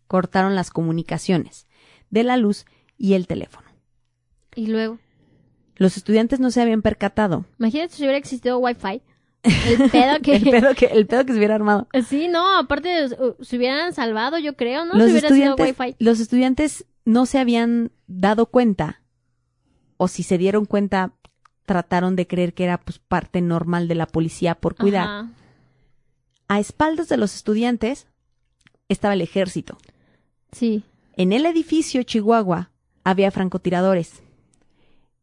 [0.07, 1.67] Cortaron las comunicaciones
[2.09, 2.65] de la luz
[2.97, 3.67] y el teléfono.
[4.55, 4.99] Y luego...
[5.75, 7.45] Los estudiantes no se habían percatado.
[7.57, 9.01] Imagínate si hubiera existido Wi-Fi.
[9.43, 10.35] El pedo que...
[10.35, 11.87] El pedo que, el pedo que se hubiera armado.
[12.07, 14.93] Sí, no, aparte uh, se hubieran salvado, yo creo, ¿no?
[14.93, 15.95] los, si hubiera sido estudiantes, Wi-Fi.
[15.99, 19.01] los estudiantes no se habían dado cuenta,
[19.97, 21.13] o si se dieron cuenta,
[21.65, 25.07] trataron de creer que era pues, parte normal de la policía por cuidar.
[25.07, 25.29] Ajá.
[26.53, 28.05] A espaldas de los estudiantes
[28.87, 29.79] estaba el ejército.
[30.51, 30.83] Sí.
[31.17, 32.69] En el edificio Chihuahua
[33.03, 34.21] había francotiradores.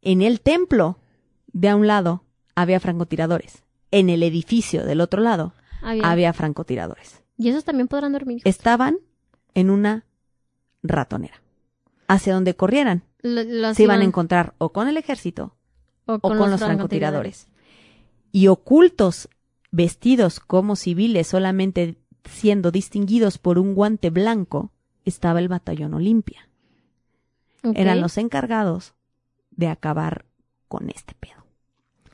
[0.02, 0.98] En el templo,
[1.52, 2.24] de a un lado,
[2.56, 3.62] había francotiradores.
[3.92, 6.10] En el edificio del otro lado, Había.
[6.10, 7.22] había francotiradores.
[7.38, 8.42] Y esos también podrán dormir.
[8.44, 8.98] Estaban
[9.54, 10.06] en una
[10.82, 11.40] ratonera.
[12.08, 15.54] Hacia donde corrieran, se iban a encontrar o con el ejército
[16.06, 17.46] o o con, los francotiradores.
[18.32, 19.28] Y ocultos,
[19.70, 24.70] vestidos como civiles, solamente siendo distinguidos por un guante blanco,
[25.04, 26.48] estaba el batallón Olimpia.
[27.74, 28.94] Eran los encargados
[29.50, 30.24] de acabar
[30.68, 31.44] con este pedo.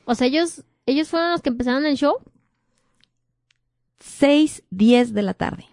[0.05, 2.17] O sea, ellos, ellos fueron los que empezaron el show.
[3.99, 5.65] Seis, diez de la tarde.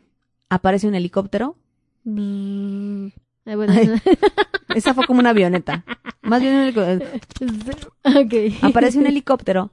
[0.49, 1.57] Aparece un helicóptero.
[2.05, 3.95] Bueno,
[4.75, 5.85] Esa fue como una avioneta.
[6.23, 7.93] Más bien un helicóptero.
[8.63, 9.73] Aparece un helicóptero,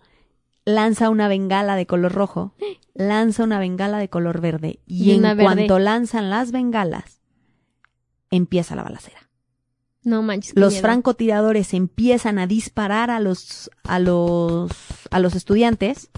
[0.71, 2.53] lanza una bengala de color rojo,
[2.93, 5.43] lanza una bengala de color verde y, Y en verde.
[5.43, 7.21] cuanto lanzan las bengalas,
[8.31, 9.29] empieza la balacera.
[10.03, 10.53] No manches.
[10.55, 10.81] Los miedo.
[10.81, 14.71] francotiradores empiezan a disparar a los a los
[15.11, 16.09] a los estudiantes.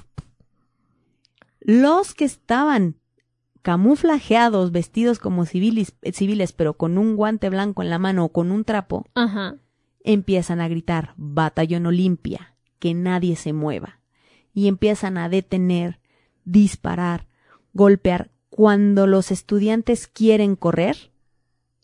[1.59, 2.95] Los que estaban
[3.61, 8.51] camuflajeados, vestidos como civiles, civiles, pero con un guante blanco en la mano o con
[8.51, 9.55] un trapo, Ajá.
[10.03, 13.99] empiezan a gritar Batallón Olimpia, que nadie se mueva.
[14.53, 15.99] Y empiezan a detener,
[16.45, 17.27] disparar,
[17.73, 18.29] golpear.
[18.49, 21.11] Cuando los estudiantes quieren correr,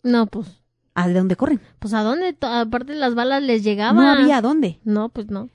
[0.04, 0.60] No, pues.
[0.94, 1.60] ¿a dónde corren?
[1.80, 3.96] Pues a dónde, aparte las balas les llegaban.
[3.96, 4.78] No había a dónde.
[4.84, 5.48] No, pues no.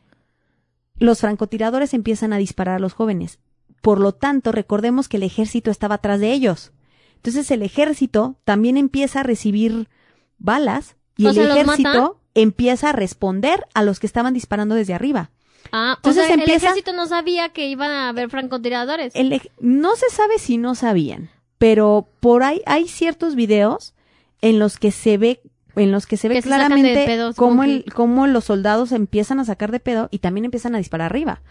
[0.98, 3.40] Los francotiradores empiezan a disparar a los jóvenes.
[3.82, 6.72] Por lo tanto, recordemos que el ejército estaba atrás de ellos.
[7.16, 9.90] Entonces el ejército también empieza a recibir
[10.38, 14.76] balas y O el sea, ¿los ejército empieza a responder a los que estaban disparando
[14.76, 15.32] desde arriba.
[15.72, 19.14] Ah, Entonces o sea, el ejército no sabía que iban a haber francotiradores.
[19.16, 23.94] El ej- no se sabe si no sabían, pero por ahí hay ciertos videos
[24.42, 25.42] en los que se ve
[25.78, 29.72] en los que se ve Que claramente cómo, el, cómo los soldados empiezan a sacar
[29.74, 31.42] de pedo y también empiezan a disparar arriba.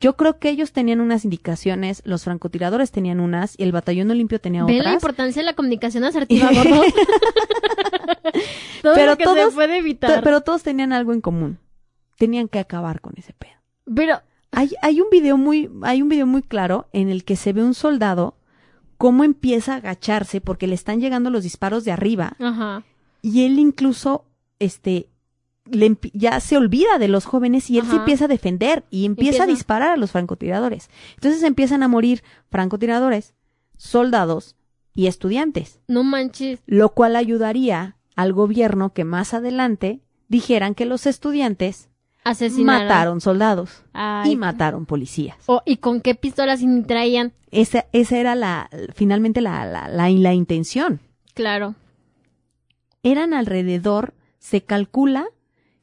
[0.00, 4.40] Yo creo que ellos tenían unas indicaciones, los francotiradores tenían unas y el batallón olimpio
[4.40, 4.94] tenía Ve la otras.
[4.94, 6.48] importancia de la comunicación asertiva.
[8.82, 10.22] Todo Pero lo que todos- se puede evitar.
[10.22, 11.58] Pero todos tenían algo en común.
[12.18, 13.52] Tenían que acabar con ese pedo.
[13.92, 14.20] Pero,
[14.52, 17.62] Hay, hay un video muy, hay un video muy claro en el que se ve
[17.64, 18.36] un soldado
[18.98, 22.84] cómo empieza a agacharse porque le están llegando los disparos de arriba ajá.
[23.20, 24.24] y él incluso,
[24.60, 25.08] este,
[25.66, 29.42] le ya se olvida de los jóvenes y él se empieza a defender y empieza,
[29.42, 29.58] a Empieza.
[29.58, 30.88] disparar a los francotiradores.
[31.16, 33.34] Entonces empiezan a morir francotiradores,
[33.76, 34.54] soldados
[34.94, 36.60] y estudiantes, No manches.
[36.66, 41.88] lo cual ayudaría al gobierno que más adelante dijeran que los estudiantes
[42.24, 42.88] Asesinaron.
[42.88, 44.32] mataron soldados Ay.
[44.32, 45.36] y mataron policías.
[45.46, 47.32] Oh, ¿Y con qué pistolas ni traían?
[47.50, 51.00] Esa, esa era la, finalmente la, la, la, la intención.
[51.34, 51.74] Claro.
[53.02, 55.26] Eran alrededor, se calcula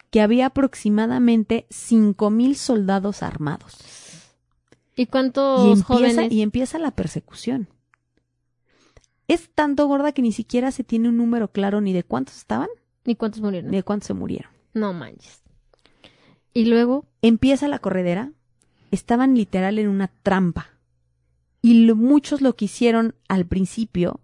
[0.10, 3.78] que había aproximadamente cinco mil soldados armados.
[4.96, 6.32] ¿Y cuántos Y empieza, jóvenes?
[6.32, 7.70] y empieza la persecución.
[9.28, 12.68] Es tanto gorda que ni siquiera se tiene un número claro ni de cuántos estaban
[13.06, 13.72] ¿Y cuántos murieron?
[13.72, 14.52] ni de cuántos se murieron.
[14.74, 15.41] No manches.
[16.54, 18.32] Y luego, Empieza la corredera,
[18.90, 20.70] estaban literal en una trampa.
[21.62, 24.20] Y lo- muchos lo que hicieron al principio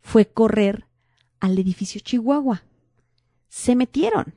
[0.00, 0.86] fue correr
[1.40, 2.62] al edificio Chihuahua.
[3.50, 4.32] Se metieron.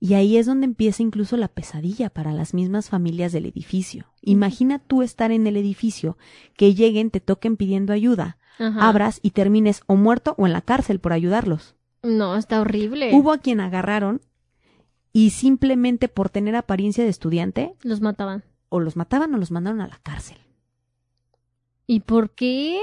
[0.00, 4.06] Y ahí es donde empieza incluso la pesadilla para las mismas familias del edificio.
[4.22, 6.16] Imagina tú estar en el edificio,
[6.56, 8.88] que lleguen, te toquen pidiendo ayuda, ajá.
[8.88, 11.74] abras y termines o muerto o en la cárcel por ayudarlos.
[12.02, 13.10] No, está horrible.
[13.14, 14.20] Hubo a quien agarraron
[15.14, 18.42] y simplemente por tener apariencia de estudiante, Los mataban.
[18.68, 20.36] o los mataban o los mandaron a la cárcel.
[21.86, 22.80] ¿Y por qué?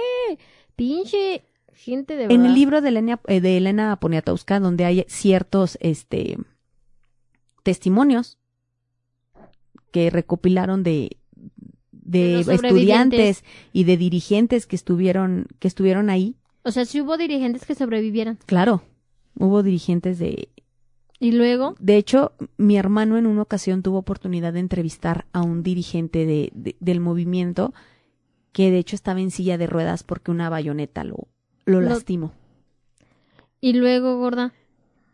[0.78, 2.36] Pinche gente de verdad.
[2.36, 6.38] En el libro de Elena, eh, de Elena Poniatowska, donde hay ciertos este,
[7.64, 8.38] testimonios
[9.92, 11.18] que recopilaron de,
[11.92, 16.38] de, estudiantes y de dirigentes que estuvieron, que estuvieron ahí.
[16.64, 18.40] O sea, sí hubo dirigentes que sobrevivieran.
[18.46, 18.84] Claro,
[19.36, 20.48] hubo dirigentes de...
[21.24, 25.62] Y luego, De hecho, mi hermano en una ocasión tuvo oportunidad de entrevistar a un
[25.62, 27.74] dirigente de, de- del movimiento
[28.52, 31.28] que de hecho estaba en silla de ruedas porque una bayoneta lo,
[31.66, 32.34] lo Lo- lastimó.
[33.62, 34.52] y luego, gorda.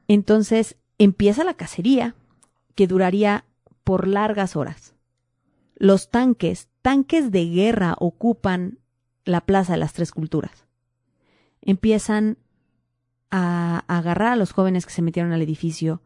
[0.07, 2.15] Entonces empieza la cacería
[2.73, 3.43] que duraría
[3.83, 4.95] por largas horas.
[5.75, 8.79] Los tanques, tanques de guerra ocupan
[9.25, 10.65] la Plaza de las Tres Culturas.
[11.61, 12.37] Empiezan
[13.31, 16.01] a agarrar a los jóvenes que se metieron al edificio,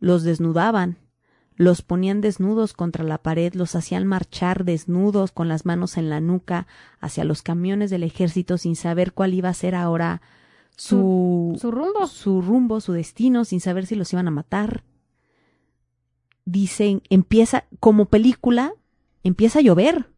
[0.00, 0.98] los desnudaban,
[1.56, 6.20] los ponían desnudos contra la pared, los hacían marchar desnudos con las manos en la
[6.20, 6.66] nuca
[7.00, 10.20] hacia los camiones del ejército sin saber cuál iba a ser ahora
[10.76, 12.06] su, Su rumbo.
[12.08, 14.82] su rumbo, su destino, sin saber si los iban a matar.
[16.44, 18.74] Dicen, empieza, como película,
[19.22, 20.10] empieza a llover.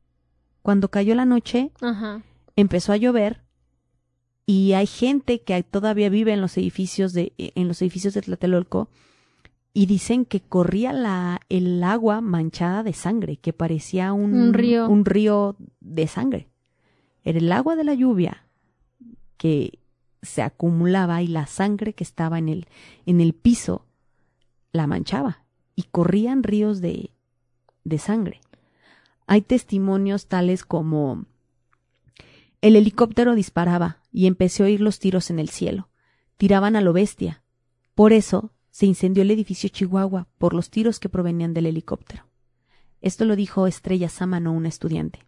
[0.62, 2.22] Cuando cayó la noche, Ajá.
[2.57, 3.42] empezó a llover
[4.47, 8.88] y hay gente que todavía vive en los edificios de, en los edificios de Tlatelolco
[9.74, 14.88] y dicen que corría la, el agua manchada de sangre, que parecía un, Un río.
[14.88, 16.49] un río de sangre.
[17.24, 18.47] Era el agua de la lluvia
[19.36, 19.80] que
[20.22, 22.66] se acumulaba y la sangre que estaba en el,
[23.05, 23.84] en el piso
[24.72, 25.44] la manchaba
[25.74, 27.11] y corrían ríos de,
[27.84, 28.40] de sangre.
[29.26, 31.26] Hay testimonios tales como
[32.62, 35.90] el helicóptero disparaba y empecé a oír los tiros en el cielo.
[36.38, 37.42] Tiraban a lo bestia.
[37.94, 42.24] Por eso se incendió el edificio Chihuahua por los tiros que provenían del helicóptero.
[43.02, 45.26] Esto lo dijo Estrella Sámano, una estudiante.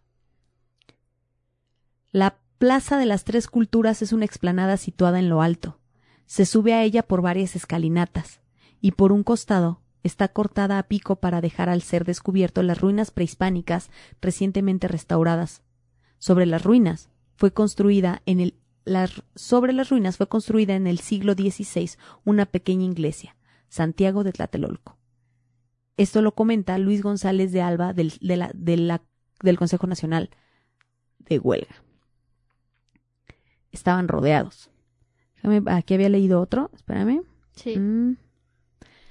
[2.11, 5.79] La Plaza de las Tres Culturas es una explanada situada en lo alto.
[6.25, 8.41] Se sube a ella por varias escalinatas,
[8.81, 13.11] y por un costado está cortada a pico para dejar al ser descubierto las ruinas
[13.11, 15.61] prehispánicas recientemente restauradas.
[16.17, 18.55] Sobre las ruinas fue construida en el
[18.89, 21.91] las- sobre las ruinas fue construida en el siglo XVI
[22.25, 23.35] una pequeña iglesia,
[23.69, 24.97] Santiago de Tlatelolco.
[25.97, 29.01] Esto lo comenta Luis González de Alba del, de la- de la-
[29.41, 30.29] del Consejo Nacional
[31.19, 31.75] de Huelga.
[33.71, 34.69] Estaban rodeados.
[35.35, 37.21] Déjame- Aquí había leído otro, espérame.
[37.55, 37.77] Sí.
[37.77, 38.17] Mm.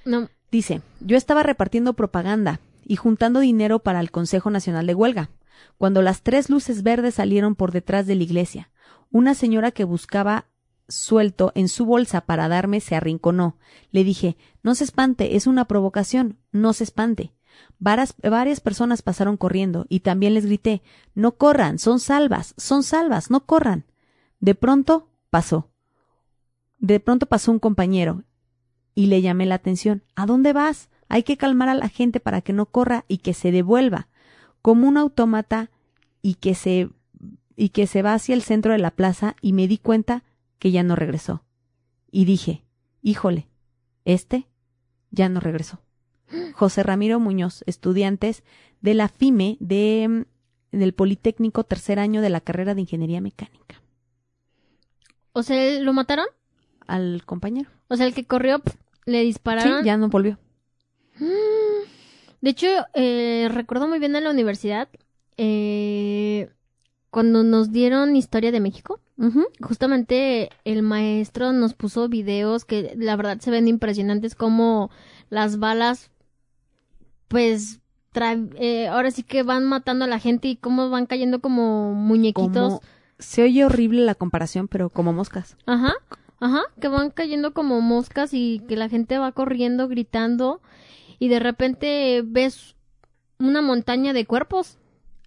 [0.05, 0.29] No.
[0.51, 5.29] Dice, yo estaba repartiendo propaganda y juntando dinero para el Consejo Nacional de Huelga,
[5.77, 8.71] cuando las tres luces verdes salieron por detrás de la iglesia.
[9.11, 10.45] Una señora que buscaba
[10.87, 13.57] suelto en su bolsa para darme se arrinconó.
[13.91, 17.33] Le dije, no se espante, es una provocación, no se espante.
[17.79, 20.81] Varias personas pasaron corriendo y también les grité,
[21.13, 23.85] no corran, son salvas, son salvas, no corran.
[24.39, 25.71] De pronto pasó.
[26.77, 28.23] De pronto pasó un compañero
[28.95, 30.03] y le llamé la atención.
[30.15, 30.89] ¿A dónde vas?
[31.07, 34.07] Hay que calmar a la gente para que no corra y que se devuelva,
[34.61, 35.71] como un autómata
[36.21, 36.89] y que se
[37.59, 40.23] y que se va hacia el centro de la plaza y me di cuenta
[40.59, 41.43] que ya no regresó.
[42.09, 42.63] Y dije,
[43.01, 43.49] híjole,
[44.05, 44.47] este
[45.11, 45.81] ya no regresó.
[46.53, 48.43] José Ramiro Muñoz, estudiantes
[48.79, 50.25] de la FIME de,
[50.71, 53.81] del Politécnico tercer año de la carrera de Ingeniería Mecánica.
[55.33, 56.27] O sea, ¿lo mataron?
[56.87, 57.69] Al compañero.
[57.89, 58.61] O sea, el que corrió,
[59.05, 59.83] le Sí, dispararon.
[59.83, 60.39] ya no volvió.
[62.41, 64.87] De hecho, eh, recuerdo muy bien en la universidad,
[65.35, 66.49] eh,
[67.09, 68.99] cuando nos dieron historia de México,
[69.61, 74.89] justamente el maestro nos puso videos que la verdad se ven impresionantes como
[75.29, 76.09] las balas,
[77.27, 77.79] pues,
[78.57, 82.73] eh, ahora sí que van matando a la gente y cómo van cayendo como muñequitos.
[82.79, 82.81] Como-
[83.19, 85.57] se oye horrible la comparación, pero como moscas.
[85.65, 85.93] Ajá,
[86.39, 90.61] ajá, que van cayendo como moscas y que la gente va corriendo, gritando
[91.19, 92.75] y de repente ves
[93.37, 94.77] una montaña de cuerpos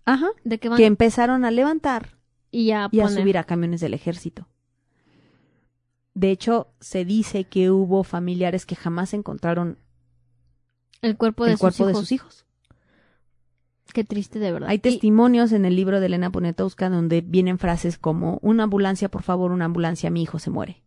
[0.05, 0.29] Ajá.
[0.45, 2.17] de que van Que empezaron a levantar
[2.51, 4.49] y a subir a camiones del ejército.
[6.15, 9.79] De hecho, se dice que hubo familiares que jamás encontraron
[11.01, 12.01] el cuerpo de, el cuerpo sus, de hijos.
[12.03, 12.47] sus hijos.
[13.95, 14.69] Qué triste de verdad.
[14.69, 19.11] Hay Y- testimonios en el libro de Elena Poniatowska donde vienen frases como una ambulancia,
[19.11, 20.83] por favor, una ambulancia, mi hijo se muere.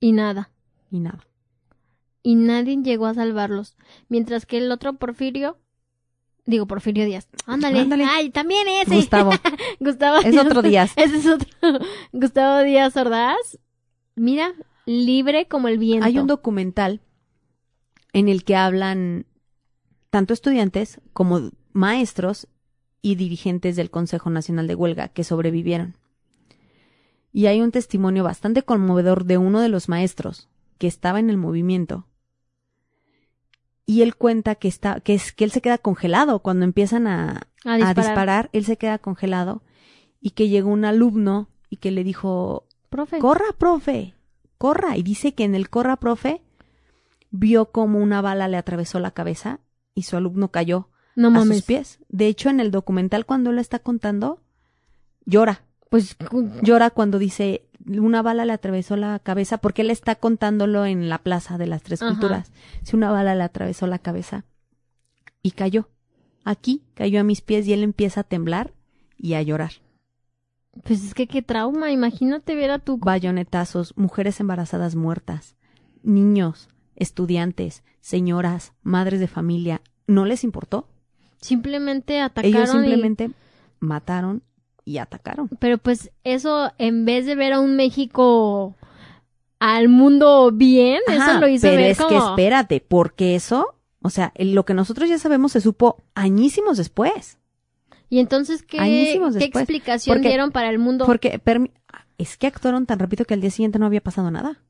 [0.00, 0.50] y nada.
[0.92, 1.26] Y nada.
[2.22, 3.76] Y nadie llegó a salvarlos.
[4.08, 5.58] Mientras que el otro Porfirio,
[6.48, 8.04] digo Porfirio Díaz, ándale, Ándale.
[8.04, 8.96] ay, también ese.
[8.96, 9.30] Gustavo,
[9.80, 10.92] Gustavo es otro Díaz.
[10.96, 11.46] Ese es otro.
[12.12, 13.58] Gustavo Díaz Ordaz.
[14.16, 14.54] Mira,
[14.86, 16.06] libre como el viento.
[16.06, 17.00] Hay un documental
[18.12, 19.26] en el que hablan
[20.10, 22.48] tanto estudiantes como maestros
[23.02, 25.96] y dirigentes del Consejo Nacional de Huelga que sobrevivieron.
[27.30, 31.36] Y hay un testimonio bastante conmovedor de uno de los maestros que estaba en el
[31.36, 32.06] movimiento.
[33.88, 37.48] Y él cuenta que está, que es que él se queda congelado cuando empiezan a,
[37.64, 38.50] a a disparar.
[38.52, 39.62] él se queda congelado
[40.20, 43.18] y que llegó un alumno y que le dijo, Profe.
[43.18, 44.12] corra, profe,
[44.58, 44.98] corra.
[44.98, 46.42] Y dice que en el corra, profe,
[47.30, 49.60] vio como una bala le atravesó la cabeza
[49.94, 51.56] y su alumno cayó no a mames.
[51.56, 51.98] sus pies.
[52.10, 54.42] De hecho, en el documental cuando él lo está contando,
[55.24, 55.62] llora.
[55.88, 56.18] Pues
[56.62, 61.18] Llora cuando dice una bala le atravesó la cabeza porque él está contándolo en la
[61.18, 62.10] plaza de las tres Ajá.
[62.12, 62.52] culturas.
[62.82, 64.44] Si una bala le atravesó la cabeza
[65.42, 65.88] y cayó.
[66.44, 68.72] Aquí cayó a mis pies y él empieza a temblar
[69.16, 69.72] y a llorar.
[70.84, 71.90] pues es que qué trauma.
[71.90, 72.98] Imagínate ver a tu.
[72.98, 75.56] bayonetazos, mujeres embarazadas muertas,
[76.02, 80.88] niños, estudiantes, señoras, madres de familia, ¿no les importó?
[81.40, 82.56] Simplemente atacaron.
[82.56, 83.30] Ellos y- simplemente
[83.80, 84.42] mataron
[84.88, 85.48] y atacaron.
[85.58, 88.76] Pero pues eso, en vez de ver a un México
[89.58, 92.08] al mundo bien, eso lo hizo pero ver es como.
[92.10, 97.38] que espérate, porque eso, o sea, lo que nosotros ya sabemos se supo añísimos después.
[98.08, 99.62] Y entonces, ¿qué, Añísimos ¿qué después.
[99.64, 101.04] explicación Porque- dieron para el mundo?
[101.04, 101.72] Porque permi-
[102.16, 104.62] es que actuaron tan rápido que al día siguiente no había pasado nada.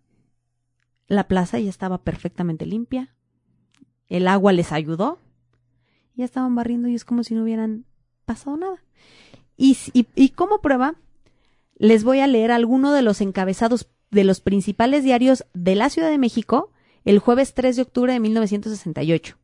[1.07, 3.15] La plaza ya estaba perfectamente limpia.
[4.09, 5.19] El agua les ayudó.
[6.17, 7.85] Ya estaban barriendo y es como si no hubieran
[8.25, 8.83] pasado nada.
[9.59, 10.95] Y, y, y como prueba,
[11.77, 16.09] les voy a leer alguno de los encabezados de los principales diarios de la Ciudad
[16.09, 16.71] de México
[17.05, 19.37] el jueves 3 de octubre de 1968.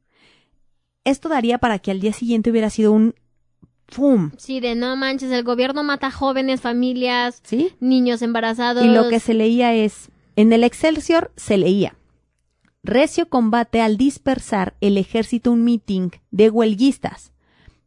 [1.04, 3.14] Esto daría para que al día siguiente hubiera sido un
[3.88, 4.32] ¡fum!
[4.38, 7.72] Sí, de no manches, el gobierno mata jóvenes, familias, ¿Sí?
[7.80, 8.84] niños embarazados.
[8.84, 11.96] Y lo que se leía es, en el Excelsior se leía,
[12.82, 17.32] recio combate al dispersar el ejército un meeting de huelguistas,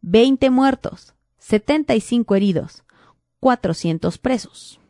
[0.02, 1.14] 20 muertos,
[1.48, 2.84] 75 heridos,
[3.40, 4.82] 400 presos.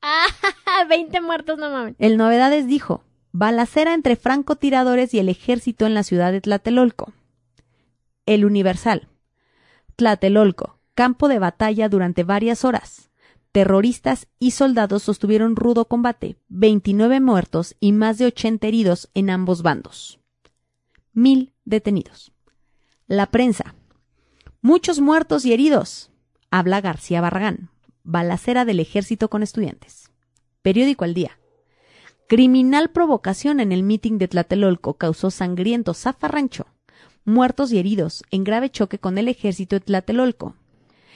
[0.00, 0.26] ¡Ah!
[0.88, 1.96] 20 muertos, no mames.
[1.98, 3.02] El Novedades dijo,
[3.32, 7.12] balacera entre francotiradores y el ejército en la ciudad de Tlatelolco.
[8.26, 9.08] El Universal.
[9.96, 13.10] Tlatelolco, campo de batalla durante varias horas.
[13.50, 19.62] Terroristas y soldados sostuvieron rudo combate, 29 muertos y más de 80 heridos en ambos
[19.62, 20.20] bandos.
[21.12, 22.30] Mil detenidos.
[23.08, 23.74] La prensa.
[24.64, 26.12] Muchos muertos y heridos.
[26.52, 27.70] Habla García Barragán.
[28.04, 30.12] Balacera del ejército con estudiantes.
[30.62, 31.40] Periódico al día.
[32.28, 36.68] Criminal provocación en el mitin de Tlatelolco causó sangriento zafarrancho.
[37.24, 40.54] Muertos y heridos en grave choque con el ejército de Tlatelolco.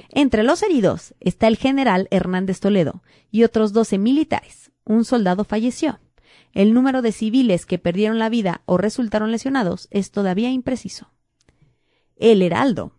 [0.09, 4.73] Entre los heridos está el general Hernández Toledo y otros 12 militares.
[4.85, 6.01] Un soldado falleció.
[6.53, 11.13] El número de civiles que perdieron la vida o resultaron lesionados es todavía impreciso.
[12.17, 12.96] El Heraldo.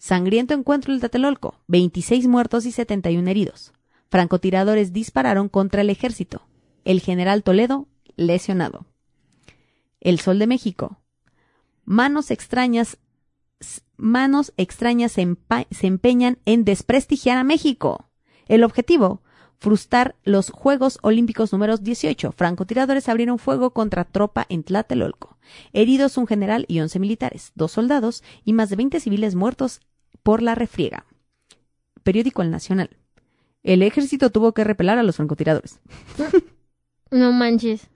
[0.00, 1.60] Sangriento encuentro en Tlatelolco.
[1.68, 3.74] 26 muertos y 71 heridos.
[4.08, 6.40] Francotiradores dispararon contra el ejército.
[6.86, 7.86] El general Toledo
[8.16, 8.86] lesionado.
[10.00, 11.02] El Sol de México.
[11.84, 12.96] Manos extrañas,
[13.98, 18.08] manos extrañas se empeñan en desprestigiar a México.
[18.48, 19.22] El objetivo,
[19.60, 22.32] frustrar los Juegos Olímpicos números 18.
[22.32, 25.36] Francotiradores abrieron fuego contra tropa en Tlatelolco.
[25.72, 29.80] Heridos un general y 11 militares, dos soldados y más de 20 civiles muertos
[30.22, 31.04] por la refriega.
[32.02, 32.96] Periódico El Nacional.
[33.62, 35.78] El ejército tuvo que repelar a los francotiradores.
[37.12, 37.88] No manches.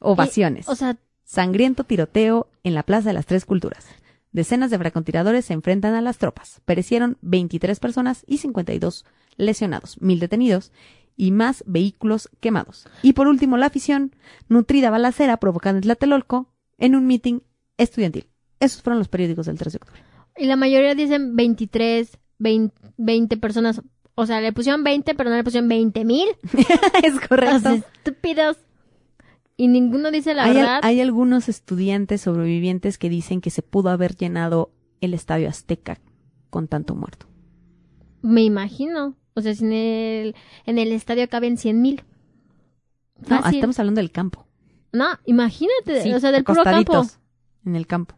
[0.00, 0.68] Ovaciones.
[0.68, 3.86] O sea, Sangriento tiroteo en la Plaza de las Tres Culturas.
[4.32, 6.60] Decenas de francotiradores se enfrentan a las tropas.
[6.64, 9.04] Perecieron 23 personas y 52
[9.36, 10.72] lesionados, mil detenidos
[11.16, 12.86] y más vehículos quemados.
[13.02, 14.14] Y por último, la afición,
[14.48, 17.42] nutrida balacera provocada en Tlatelolco en un mitin
[17.76, 18.26] estudiantil.
[18.60, 20.02] Esos fueron los periódicos del 3 de octubre.
[20.36, 23.82] y la mayoría dicen 23, 20, 20 personas.
[24.14, 26.28] O sea, le pusieron 20, pero no le pusieron 20 mil.
[27.02, 27.70] es correcto.
[27.70, 28.56] estúpidos.
[29.60, 30.80] Y ninguno dice la Hay, al- verdad.
[30.82, 36.00] hay algunos estudiantes sobrevivientes que dicen que se pudo haber llenado el estadio Azteca
[36.48, 37.26] con tanto muerto.
[38.22, 39.16] Me imagino.
[39.34, 40.34] O sea, si en el,
[40.64, 42.04] en el estadio caben 100 mil.
[43.28, 43.56] No, Fácil.
[43.56, 44.46] estamos hablando del campo.
[44.94, 46.02] No, imagínate.
[46.04, 47.02] Sí, o sea, del puro campo.
[47.66, 48.14] En el campo.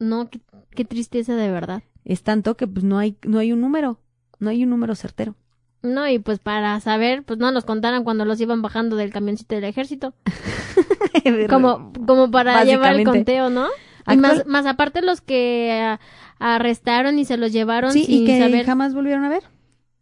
[0.00, 0.40] No, qué,
[0.74, 1.84] qué tristeza de verdad.
[2.04, 4.00] Es tanto que pues no hay, no hay un número.
[4.40, 5.36] No hay un número certero.
[5.84, 9.54] No, y pues para saber, pues no nos contaron cuando los iban bajando del camioncito
[9.54, 10.14] del ejército.
[11.48, 13.68] Como, como para llevar el conteo, ¿no?
[14.10, 15.96] Y más, más aparte los que
[16.38, 18.66] arrestaron y se los llevaron Sí, sin y que saber.
[18.66, 19.44] jamás volvieron a ver.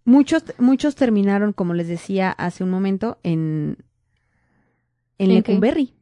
[0.04, 3.76] Muchos, muchos terminaron, como les decía hace un momento, en,
[5.18, 5.34] en.
[5.34, 5.92] Lecumberri.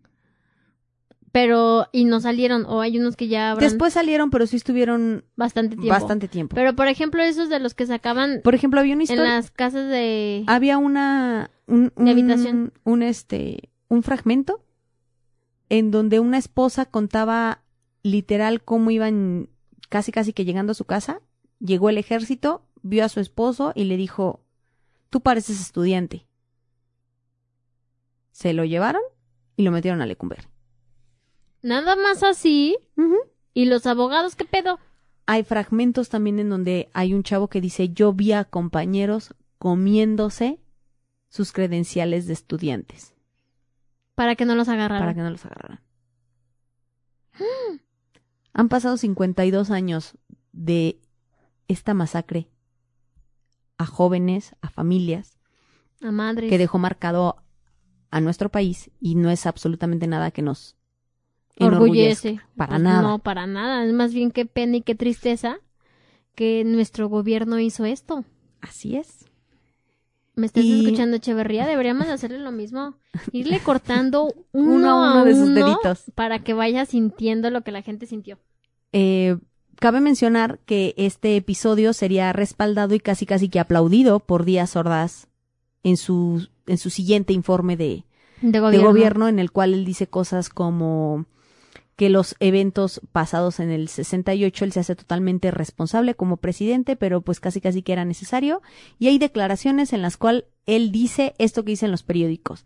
[1.33, 5.25] Pero, y no salieron, o hay unos que ya habrán Después salieron, pero sí estuvieron
[5.37, 5.93] bastante tiempo.
[5.93, 6.57] bastante tiempo.
[6.57, 9.35] Pero, por ejemplo, esos de los que sacaban Por ejemplo, había una en historia.
[9.35, 10.43] las casas de...
[10.49, 11.51] Había una.
[11.67, 12.73] Un, De habitación.
[12.85, 13.71] Un, este.
[13.89, 14.65] Un fragmento
[15.69, 17.63] en donde una esposa contaba
[18.03, 19.49] literal cómo iban
[19.89, 21.21] casi casi que llegando a su casa.
[21.61, 24.41] Llegó el ejército, vio a su esposo y le dijo:
[25.11, 26.27] Tú pareces estudiante.
[28.33, 29.03] Se lo llevaron
[29.57, 30.49] y lo metieron a Lecumber.
[31.63, 32.77] Nada más así.
[33.55, 34.79] ¿Y los abogados qué pedo?
[35.27, 40.59] Hay fragmentos también en donde hay un chavo que dice: Yo vi a compañeros comiéndose
[41.29, 43.15] sus credenciales de estudiantes.
[44.15, 45.03] Para que no los agarraran.
[45.03, 45.81] para que no los agarraran.
[48.53, 50.15] Han pasado 52 años
[50.53, 51.01] de
[51.69, 52.49] esta masacre
[53.79, 55.39] a jóvenes, a familias,
[56.03, 56.51] A madres.
[56.51, 57.37] que dejó marcado
[58.11, 60.77] a nuestro país y no es absolutamente nada que nos
[61.61, 62.29] enorgullezca.
[62.29, 62.41] Orgullece.
[62.57, 63.03] Para Pues nada.
[63.03, 63.85] No, para nada.
[63.85, 65.59] Es más bien qué pena y qué tristeza
[66.35, 68.25] que nuestro gobierno hizo esto.
[68.61, 69.27] Así es.
[70.37, 71.67] ¿Me estás Y- escuchando, Echeverría?
[71.67, 72.95] Deberíamos hacerle lo mismo.
[73.33, 76.05] Irle cortando uno, Uno a uno de sus deditos.
[76.15, 78.39] para que vaya sintiendo lo que la gente sintió.
[78.93, 79.37] Eh,
[79.77, 85.29] cabe mencionar que este episodio sería respaldado y casi casi que aplaudido por Díaz Ordaz
[85.83, 88.05] en su, en su siguiente informe de,
[88.43, 91.27] De gobierno en el cual él dice cosas como
[92.01, 97.21] que los eventos pasados en el 68 él se hace totalmente responsable como presidente, pero
[97.21, 98.63] pues casi casi que era necesario.
[98.99, 102.65] Y hay declaraciones en las cuales él dice esto que dicen los periódicos,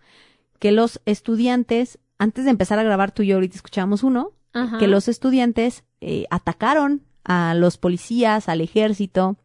[0.61, 4.78] que los estudiantes, antes de empezar a grabar tú y yo ahorita escuchamos uno, Ajá.
[4.78, 9.37] que los estudiantes eh, atacaron a los policías, al ejército,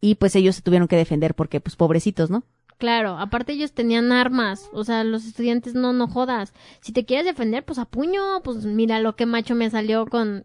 [0.00, 2.42] y pues ellos se tuvieron que defender porque pues pobrecitos, ¿no?
[2.78, 6.52] Claro, aparte ellos tenían armas, o sea, los estudiantes no, no jodas.
[6.80, 10.44] Si te quieres defender, pues a puño, pues mira lo que macho me salió con,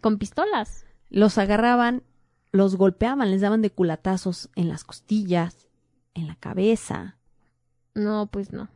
[0.00, 0.86] con pistolas.
[1.10, 2.02] los agarraban,
[2.50, 5.68] los golpeaban, les daban de culatazos en las costillas,
[6.14, 7.18] en la cabeza.
[7.94, 8.70] No, pues no.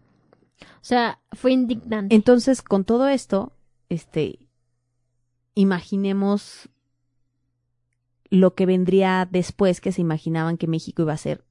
[0.63, 2.15] O sea, fue indignante.
[2.15, 3.55] Entonces, con todo esto,
[3.89, 4.39] este,
[5.55, 6.69] imaginemos
[8.29, 11.45] lo que vendría después que se imaginaban que México iba a ser.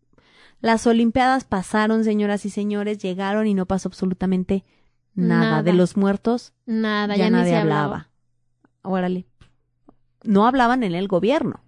[0.62, 4.66] Las Olimpiadas pasaron, señoras y señores, llegaron y no pasó absolutamente
[5.14, 5.41] nada.
[5.51, 5.64] Nada.
[5.64, 7.82] De los muertos Nada, ya, ya, nadie hablaba.
[7.84, 8.10] hablaba.
[8.82, 9.26] Órale.
[10.24, 11.62] No hablaban en el gobierno.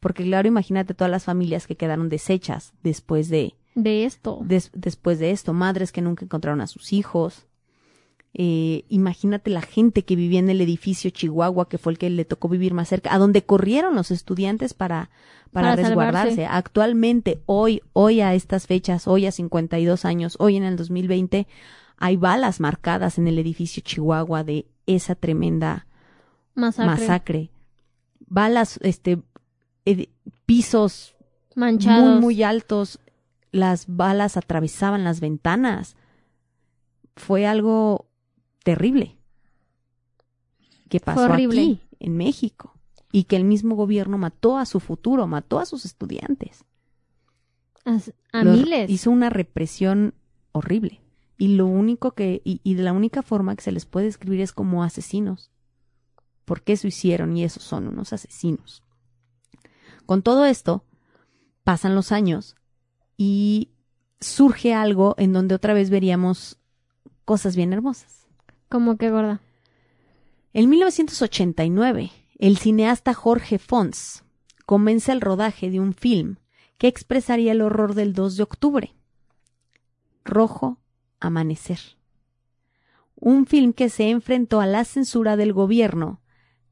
[0.00, 4.38] Porque claro, imagínate todas las familias que quedaron deshechas después de, De esto.
[4.44, 7.46] des- después de esto, madres que nunca encontraron a sus hijos.
[8.34, 12.24] Eh, imagínate la gente que vivía en el edificio Chihuahua, que fue el que le
[12.24, 15.10] tocó vivir más cerca, a donde corrieron los estudiantes para,
[15.50, 16.30] para, Para resguardarse.
[16.36, 16.46] salvarse.
[16.46, 21.46] Actualmente, hoy, hoy a estas fechas, hoy a 52 años, hoy en el 2020,
[21.96, 25.86] hay balas marcadas en el edificio Chihuahua de esa tremenda
[26.54, 26.86] Masacre.
[26.86, 27.50] masacre.
[28.26, 29.20] Balas, este,
[29.84, 30.08] ed-
[30.44, 31.16] pisos
[31.56, 32.04] Manchados.
[32.04, 33.00] muy, muy altos.
[33.50, 35.96] Las balas atravesaban las ventanas.
[37.16, 38.06] fue algo
[38.74, 39.16] terrible
[40.88, 41.60] que pasó horrible.
[41.60, 42.74] aquí, en México,
[43.12, 46.64] y que el mismo gobierno mató a su futuro, mató a sus estudiantes.
[47.84, 47.98] A,
[48.32, 48.90] a Los- miles.
[48.90, 50.14] Hizo una represión
[50.52, 51.00] horrible.
[51.36, 54.40] Y lo único que, y, y de la única forma que se les puede escribir
[54.40, 55.50] es como asesinos.
[56.44, 58.82] Porque eso hicieron y esos son unos asesinos.
[60.06, 60.84] Con todo esto,
[61.64, 62.56] pasan los años
[63.16, 63.70] y
[64.20, 66.58] surge algo en donde otra vez veríamos
[67.24, 68.26] cosas bien hermosas.
[68.68, 69.40] Como que gorda.
[70.52, 74.24] En 1989, el cineasta Jorge Fons
[74.66, 76.36] comienza el rodaje de un film
[76.78, 78.94] que expresaría el horror del 2 de octubre.
[80.24, 80.78] Rojo
[81.20, 81.80] Amanecer.
[83.16, 86.20] Un film que se enfrentó a la censura del gobierno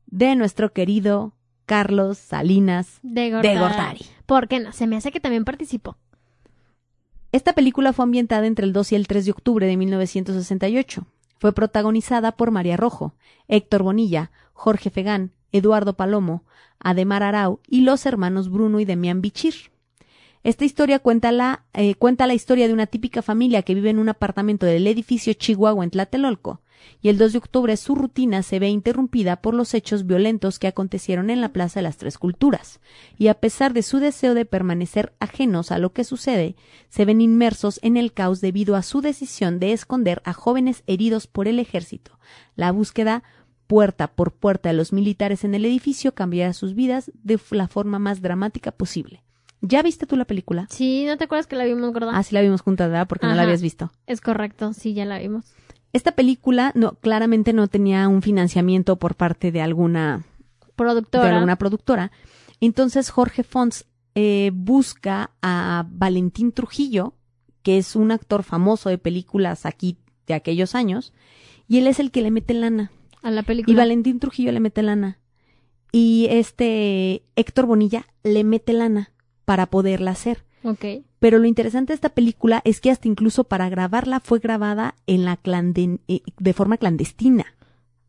[0.07, 1.35] de nuestro querido
[1.65, 3.55] Carlos Salinas De Gortari.
[3.55, 4.07] de Gortari.
[4.27, 4.73] ¿Por qué no?
[4.73, 5.97] Se me hace que también participó.
[7.33, 11.07] Esta película fue ambientada entre el 2 y el 3 de octubre de 1968.
[11.39, 13.15] Fue protagonizada por María Rojo,
[13.49, 16.45] Héctor Bonilla, Jorge Fegán, Eduardo Palomo,
[16.79, 19.55] Ademar Arau y los hermanos Bruno y Demián Bichir.
[20.43, 23.99] Esta historia cuenta la, eh, cuenta la historia de una típica familia que vive en
[23.99, 26.61] un apartamento del edificio Chihuahua en Tlatelolco,
[27.03, 30.67] y el 2 de octubre su rutina se ve interrumpida por los hechos violentos que
[30.67, 32.81] acontecieron en la Plaza de las Tres Culturas,
[33.19, 36.57] y a pesar de su deseo de permanecer ajenos a lo que sucede,
[36.89, 41.27] se ven inmersos en el caos debido a su decisión de esconder a jóvenes heridos
[41.27, 42.19] por el ejército.
[42.55, 43.23] La búsqueda
[43.67, 47.99] puerta por puerta de los militares en el edificio cambiará sus vidas de la forma
[47.99, 49.23] más dramática posible.
[49.61, 50.67] ¿Ya viste tú la película?
[50.71, 52.13] Sí, ¿no te acuerdas que la vimos gorda?
[52.15, 53.09] Ah, sí la vimos juntas, ¿verdad?
[53.09, 53.91] Porque no la habías visto.
[54.07, 55.47] Es correcto, sí, ya la vimos.
[55.97, 60.27] Esta película no, claramente no tenía un financiamiento por parte de alguna,
[60.77, 61.25] Productora.
[61.25, 62.13] de alguna productora.
[62.61, 67.15] Entonces Jorge Fons eh, busca a Valentín Trujillo,
[67.63, 71.15] que es un actor famoso de películas aquí de aquellos años,
[71.67, 72.91] y él es el que le mete lana.
[73.23, 73.73] A la película.
[73.73, 75.19] Y Valentín Trujillo le mete lana.
[75.93, 79.13] Y este Héctor Bonilla le mete lana
[79.47, 80.45] para poderla hacer.
[80.63, 80.85] Ok.
[81.19, 85.25] Pero lo interesante de esta película es que hasta incluso para grabarla fue grabada en
[85.25, 87.47] la clanden- eh, de forma clandestina.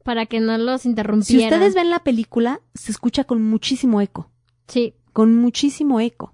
[0.04, 1.54] Para que no los Si interrumpieran.
[1.54, 4.30] ustedes ven la película, se escucha con muchísimo eco,
[4.68, 4.94] Sí.
[5.14, 6.34] con muchísimo eco.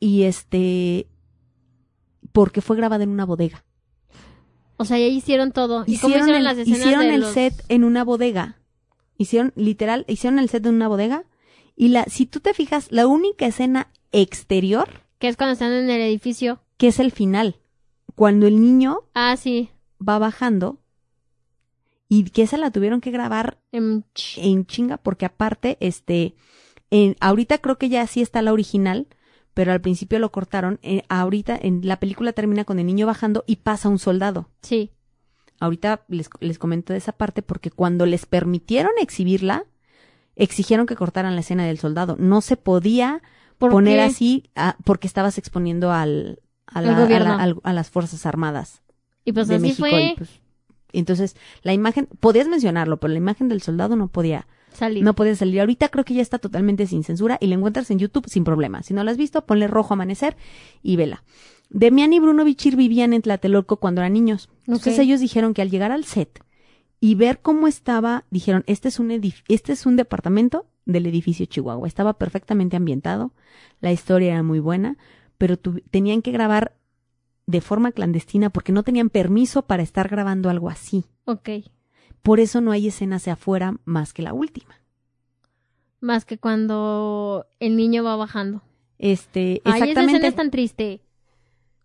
[0.00, 1.06] Y este
[2.32, 3.64] porque fue grabada en una bodega.
[4.78, 5.84] O sea, ya hicieron todo.
[5.86, 8.56] ¿Y Hicieron hicieron el, las hicieron el los- set en una bodega.
[9.18, 11.24] Hicieron literal, hicieron el set en una bodega
[11.76, 15.88] y la si tú te fijas, la única escena exterior Que es cuando están en
[15.88, 16.60] el edificio.
[16.76, 17.60] que es el final,
[18.16, 19.70] cuando el niño Ah, sí.
[20.06, 20.80] va bajando
[22.08, 26.34] y que esa la tuvieron que grabar ch- en chinga porque aparte este
[26.90, 29.06] en, ahorita creo que ya sí está la original
[29.54, 33.44] pero al principio lo cortaron eh, ahorita en la película termina con el niño bajando
[33.46, 34.90] y pasa un soldado Sí.
[35.60, 39.64] ahorita les, les comento de esa parte porque cuando les permitieron exhibirla
[40.36, 43.22] exigieron que cortaran la escena del soldado no se podía
[43.62, 44.02] ¿Por poner qué?
[44.02, 48.82] así ah, porque estabas exponiendo al a, la- a la- a las fuerzas armadas
[49.24, 50.02] Y pues de así México fue.
[50.02, 50.30] y, pues,
[50.92, 55.02] entonces la imagen podías mencionarlo pero la imagen del soldado no podía salir.
[55.04, 55.60] no podía salir.
[55.60, 58.82] Ahorita creo que ya está totalmente sin censura y la encuentras en YouTube sin problema.
[58.82, 60.36] Si no la has visto ponle rojo amanecer
[60.82, 61.24] y vela.
[61.70, 64.48] Demián y Bruno Bichir vivían en Tlatelolco cuando eran niños.
[64.66, 66.42] Entonces ellos dijeron que al llegar al set
[67.00, 69.10] y ver cómo estaba dijeron este es un
[69.48, 73.32] este es un departamento del edificio Chihuahua estaba perfectamente ambientado
[73.80, 74.96] la historia era muy buena
[75.38, 76.76] pero tenían que grabar
[77.46, 81.04] de forma clandestina porque no tenían permiso para estar grabando algo así.
[81.24, 81.48] Ok.
[82.22, 84.76] Por eso no hay escena hacia afuera más que la última.
[86.00, 88.62] Más que cuando el niño va bajando.
[88.98, 90.26] Este, Ay, esa escena exactamente.
[90.28, 91.01] es tan triste.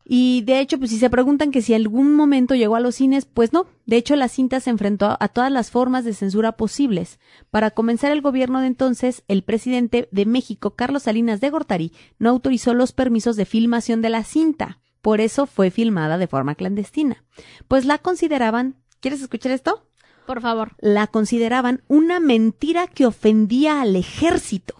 [0.10, 3.26] Y de hecho, pues si se preguntan que si algún momento llegó a los cines,
[3.26, 3.68] pues no.
[3.86, 7.20] De hecho, la cinta se enfrentó a todas las formas de censura posibles.
[7.52, 12.30] Para comenzar el gobierno de entonces, el presidente de México, Carlos Salinas de Gortari, no
[12.30, 14.80] autorizó los permisos de filmación de la cinta.
[15.02, 17.26] Por eso fue filmada de forma clandestina.
[17.68, 19.90] Pues la consideraban, ¿quieres escuchar esto?
[20.26, 20.72] Por favor.
[20.80, 24.74] La consideraban una mentira que ofendía al ejército.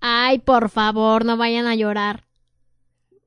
[0.00, 2.24] Ay, por favor, no vayan a llorar.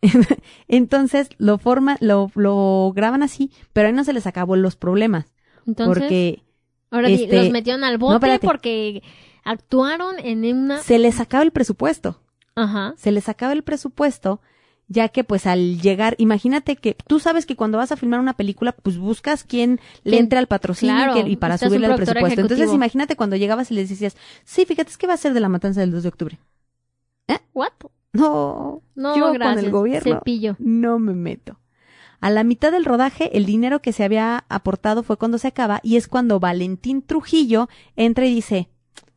[0.67, 5.25] Entonces lo forma, lo, lo graban así, pero ahí no se les acabó los problemas.
[5.67, 6.43] Entonces, porque
[6.91, 9.03] ahora este, los metieron al bote porque
[9.43, 10.79] actuaron en una...
[10.79, 12.21] se les acaba el presupuesto.
[12.55, 12.93] Ajá.
[12.97, 14.41] Se les acaba el presupuesto,
[14.87, 18.33] ya que pues al llegar, imagínate que tú sabes que cuando vas a filmar una
[18.37, 22.13] película, pues buscas quién le entre al patrocinio y Claro, que- y, para subirle productor
[22.13, 22.41] presupuesto.
[22.41, 25.39] Entonces imagínate cuando llegabas y les decías, sí, fíjate, es que va a ser de
[25.39, 26.39] la matanza del 2 de octubre.
[27.53, 27.71] ¿What?
[28.15, 29.55] No, No, yo gracias.
[29.55, 30.55] con el gobierno Cepillo.
[30.59, 31.59] no me meto.
[32.21, 35.79] A la mitad del rodaje, el dinero que se había aportado fue cuando se acaba
[35.83, 38.69] y es cuando Valentín Trujillo entra y dice,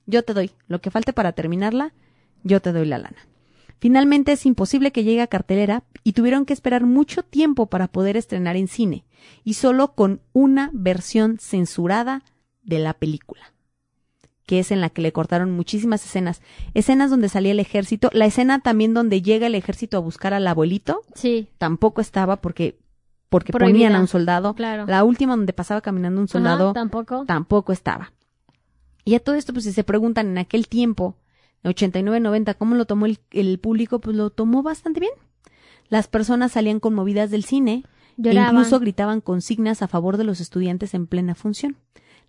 [0.07, 1.95] yo te doy lo que falte para terminarla,
[2.43, 3.17] yo te doy la lana.
[3.81, 8.17] Finalmente es imposible que llegue a cartelera y tuvieron que esperar mucho tiempo para poder
[8.17, 9.05] estrenar en cine,
[9.45, 12.23] y solo con una versión censurada
[12.63, 13.55] de la película,
[14.49, 16.41] que es en la que le cortaron muchísimas escenas.
[16.73, 20.47] Escenas donde salía el ejército, la escena también donde llega el ejército a buscar al
[20.47, 22.79] abuelito, Sí, tampoco estaba porque
[23.29, 23.89] porque Prohibida.
[23.89, 24.55] ponían a un soldado.
[24.55, 24.87] claro.
[24.87, 27.25] La última donde pasaba caminando un Ajá, soldado tampoco.
[27.27, 28.13] tampoco estaba.
[29.05, 31.15] Y a todo esto, pues si se preguntan en aquel tiempo,
[31.65, 34.01] 89-90, ¿cómo lo tomó el, el público?
[34.01, 35.13] Pues lo tomó bastante bien.
[35.91, 37.85] Las personas salían conmovidas del cine
[38.23, 41.77] e incluso gritaban consignas a favor de los estudiantes en plena función.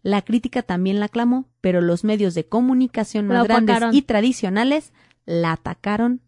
[0.01, 4.93] La crítica también la aclamó, pero los medios de comunicación más grandes y tradicionales
[5.25, 6.21] la atacaron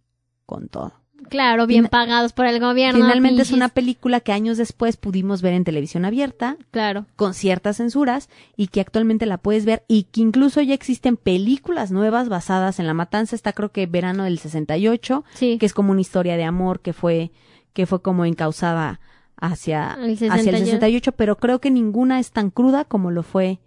[0.46, 0.94] con todo.
[1.30, 3.00] Claro, bien pagados por el gobierno.
[3.00, 7.06] Finalmente es una película que años después pudimos ver en televisión abierta, Claro.
[7.16, 11.92] con ciertas censuras y que actualmente la puedes ver y que incluso ya existen películas
[11.92, 13.36] nuevas basadas en la matanza.
[13.36, 15.58] Está creo que verano del 68, Sí.
[15.60, 17.32] que es como una historia de amor que fue
[17.74, 19.00] que fue como encausada
[19.42, 20.66] hacia, El hacia el 68.
[20.66, 23.60] 68, pero creo que ninguna es tan cruda como lo fue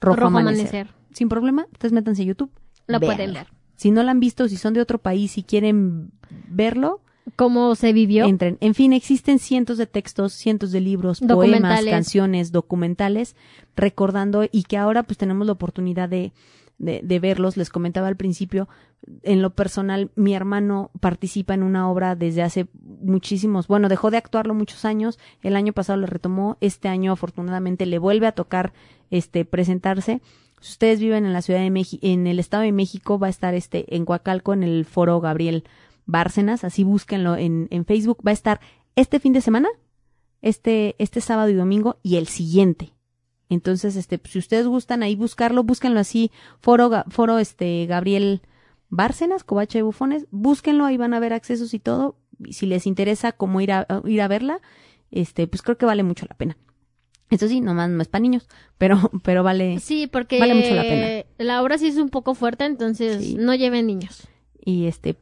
[0.00, 0.66] Rojo, Rojo Amanecer.
[0.66, 0.94] Amanecer.
[1.12, 2.50] Sin problema, ustedes métanse a YouTube.
[2.86, 3.16] Lo véanla.
[3.16, 3.46] pueden ver.
[3.76, 6.12] Si no la han visto, si son de otro país y quieren
[6.48, 7.00] verlo,
[7.36, 8.26] ¿Cómo se vivió?
[8.26, 8.58] entren.
[8.60, 13.34] En fin, existen cientos de textos, cientos de libros, poemas, canciones, documentales,
[13.74, 16.32] recordando y que ahora pues tenemos la oportunidad de,
[16.78, 17.56] de, de verlos.
[17.56, 18.68] Les comentaba al principio,
[19.22, 24.16] en lo personal, mi hermano participa en una obra desde hace muchísimos, bueno, dejó de
[24.16, 28.72] actuarlo muchos años, el año pasado lo retomó, este año afortunadamente le vuelve a tocar
[29.10, 30.22] este presentarse.
[30.60, 33.30] Si ustedes viven en la Ciudad de México, en el Estado de México, va a
[33.30, 35.64] estar este en Coacalco en el Foro Gabriel
[36.06, 38.60] Bárcenas, así búsquenlo en, en Facebook, va a estar
[38.96, 39.68] este fin de semana,
[40.40, 42.93] este, este sábado y domingo y el siguiente.
[43.54, 46.30] Entonces, este, si ustedes gustan ahí buscarlo, búsquenlo así,
[46.60, 48.42] foro, foro este, Gabriel
[48.90, 52.16] Bárcenas, Covacha de Bufones, búsquenlo, ahí van a ver accesos y todo.
[52.44, 54.60] Y si les interesa cómo ir a, ir a verla,
[55.10, 56.56] este, pues creo que vale mucho la pena.
[57.30, 58.48] Eso sí, nomás no es para niños,
[58.78, 59.80] pero, pero vale.
[59.80, 61.24] Sí, porque Vale mucho la pena.
[61.38, 63.36] la obra sí es un poco fuerte, entonces Sí.
[63.38, 64.28] no lleven niños.
[64.66, 65.16] Y este,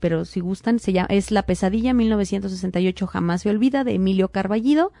[0.00, 4.92] pero si gustan, se llama, es La Pesadilla 1968 jamás se olvida de Emilio Carballido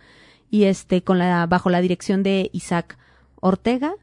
[0.50, 2.98] y este con la bajo la dirección de Isaac
[3.40, 3.94] Ortega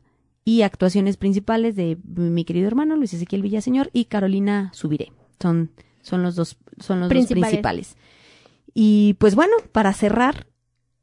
[0.44, 5.12] y actuaciones principales de mi querido hermano Luis Ezequiel Villaseñor y Carolina Subiré.
[5.40, 5.72] Son
[6.02, 7.42] son los dos son los Principales.
[7.42, 7.98] dos principales.
[8.74, 10.48] Y pues bueno, para cerrar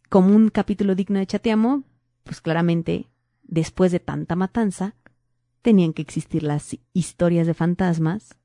[0.09, 1.85] como un capítulo digno de Chateamo,
[2.25, 3.09] pues claramente
[3.43, 4.95] después de tanta matanza
[5.63, 8.37] tenían que existir las historias de fantasmas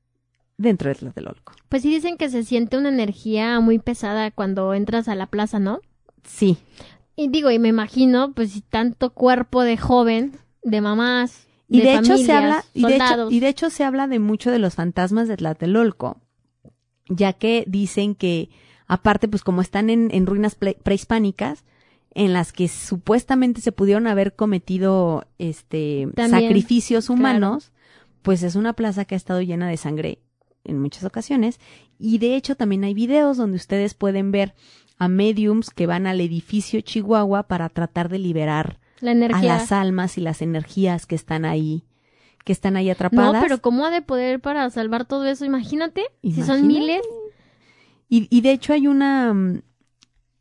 [0.56, 1.52] dentro de Tlatelolco.
[1.68, 5.58] Pues sí dicen que se siente una energía muy pesada cuando entras a la plaza,
[5.58, 5.80] ¿no?
[6.28, 6.58] Sí,
[7.16, 11.94] Y digo, y me imagino, pues si tanto cuerpo de joven, de mamás, y de,
[11.94, 14.74] hecho se habla y de hecho, y de hecho se habla de mucho de los
[14.74, 16.20] fantasmas de Tlatelolco,
[17.08, 18.50] ya que dicen que
[18.86, 21.64] aparte pues como están en, en ruinas pre- prehispánicas
[22.14, 27.72] en las que supuestamente se pudieron haber cometido este También, sacrificios humanos,
[28.22, 30.20] pues es una plaza que ha estado llena de sangre
[30.64, 31.60] en muchas ocasiones.
[31.98, 34.54] Y de hecho también hay videos donde ustedes pueden ver
[34.98, 40.18] a mediums que van al edificio Chihuahua para tratar de liberar la a las almas
[40.18, 41.84] y las energías que están ahí,
[42.44, 43.42] que están ahí no, atrapadas.
[43.42, 45.44] pero ¿cómo ha de poder para salvar todo eso?
[45.44, 47.02] Imagínate, si son miles.
[48.08, 49.62] Y, y de hecho hay una mm,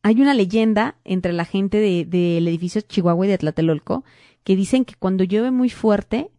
[0.04, 4.06] hay una leyenda entre la gente de- del edificio Chihuahua y de Tlatelolco
[4.44, 6.32] que dicen que cuando llueve muy fuerte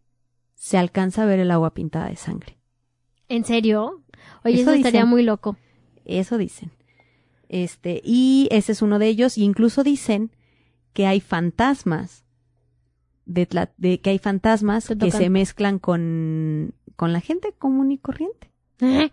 [0.54, 2.56] se alcanza a ver el agua pintada de sangre.
[3.28, 4.02] ¿En serio?
[4.42, 5.10] Oye, Eso eso, estaría dicen.
[5.10, 5.56] muy loco.
[6.06, 6.70] Eso dicen.
[7.48, 10.30] Este, y ese es uno de ellos, y incluso dicen
[10.92, 12.24] que hay fantasmas,
[13.24, 17.92] de, Tla- de que hay fantasmas Se que se mezclan con, con la gente común
[17.92, 18.50] y corriente.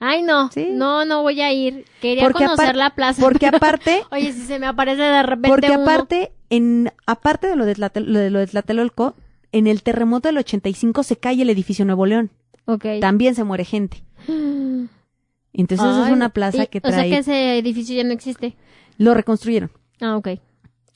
[0.00, 0.68] Ay, no, Sí.
[0.72, 1.84] no, no voy a ir.
[2.02, 3.22] Quería Porque conocer la plaza.
[3.22, 5.82] Porque aparte, Oye, si se me aparece de repente porque uno.
[5.82, 9.14] aparte, en, aparte de lo de, Tlatel- lo de lo de Tlatelolco,
[9.52, 12.30] en el terremoto del 85 se cae el edificio Nuevo León.
[12.66, 12.84] Ok.
[13.00, 14.04] También se muere gente.
[15.54, 18.12] Entonces Ay, es una plaza y- que O sea trae, que ese edificio ya no
[18.12, 18.56] existe.
[18.98, 19.70] lo reconstruyeron.
[20.00, 20.28] Ah, ok.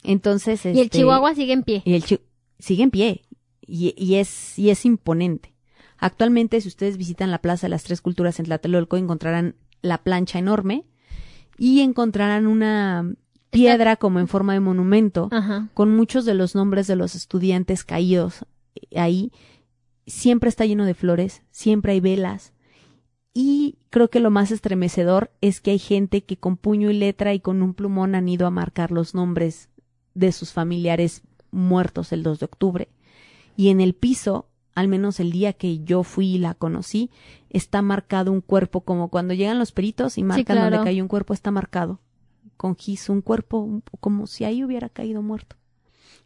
[0.03, 1.83] Entonces, Y el este, Chihuahua sigue en pie.
[1.85, 2.21] Y el chi-
[2.59, 3.23] sigue en pie
[3.67, 5.55] y, y es, y es imponente.
[5.97, 10.39] Actualmente, si ustedes visitan la Plaza de las Tres Culturas en Tlatelolco, encontrarán la plancha
[10.39, 10.85] enorme
[11.57, 13.13] y encontrarán una
[13.51, 15.69] piedra como en forma de monumento Ajá.
[15.75, 18.45] con muchos de los nombres de los estudiantes caídos
[18.95, 19.33] ahí.
[20.07, 22.53] Siempre está lleno de flores, siempre hay velas
[23.35, 27.35] Y creo que lo más estremecedor es que hay gente que con puño y letra
[27.35, 29.69] y con un plumón han ido a marcar los nombres
[30.15, 32.89] de sus familiares muertos el 2 de octubre.
[33.57, 37.11] Y en el piso, al menos el día que yo fui y la conocí,
[37.51, 40.77] está marcado un cuerpo como cuando llegan los peritos y marcan claro.
[40.77, 42.01] donde cayó un cuerpo, está marcado
[42.59, 45.57] con gis, un cuerpo como si ahí hubiera caído muerto.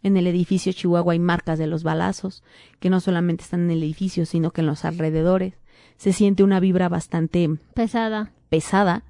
[0.03, 2.43] En el edificio Chihuahua hay marcas de los balazos,
[2.81, 5.55] que no solamente están en el edificio, sino que en los alrededores.
[6.03, 8.33] Se siente una vibra bastante Pesada.
[8.49, 9.05] pesada.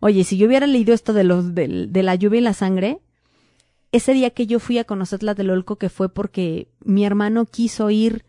[0.00, 2.98] Oye, si yo hubiera leído esto de los del- de, la lluvia y la sangre,
[3.92, 8.24] ese día que yo fui a conocer Tlatelolco, que fue porque mi hermano quiso ir,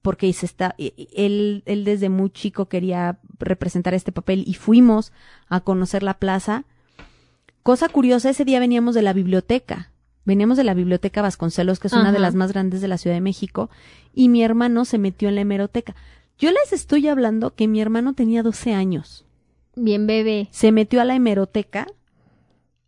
[0.00, 4.54] porque se está, e- e- él, él desde muy chico quería representar este papel y
[4.54, 5.12] fuimos
[5.50, 6.64] a conocer la plaza.
[7.62, 9.90] Cosa curiosa, ese día veníamos de la biblioteca.
[10.24, 13.14] Veníamos de la biblioteca Vasconcelos, que es una de las más grandes de la Ciudad
[13.16, 13.68] de México,
[14.14, 15.94] y mi hermano se metió en la hemeroteca.
[16.38, 19.24] Yo les estoy hablando que mi hermano tenía 12 años
[19.74, 20.48] Bien bebé.
[20.50, 21.86] se metió a la hemeroteca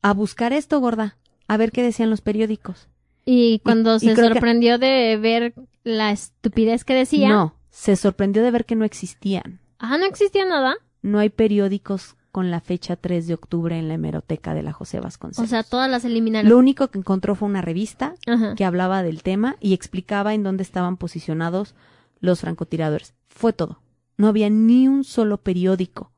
[0.02, 2.88] a buscar esto, gorda, a ver qué decían los periódicos.
[3.24, 7.28] Y cuando y se que- sorprendió de ver la estupidez que decía.
[7.28, 9.60] No, se sorprendió de ver que no existían.
[9.78, 10.76] Ah, no existía nada.
[11.02, 15.00] No hay periódicos con la fecha 3 de octubre en la hemeroteca de la José
[15.00, 15.46] Vasconcelos.
[15.46, 16.48] O sea, todas las eliminaron.
[16.48, 18.54] Lo único que encontró fue una revista Ajá.
[18.54, 21.74] que hablaba del tema y explicaba en dónde estaban posicionados
[22.20, 23.14] los francotiradores.
[23.28, 23.80] Fue todo.
[24.16, 26.12] No había ni un solo periódico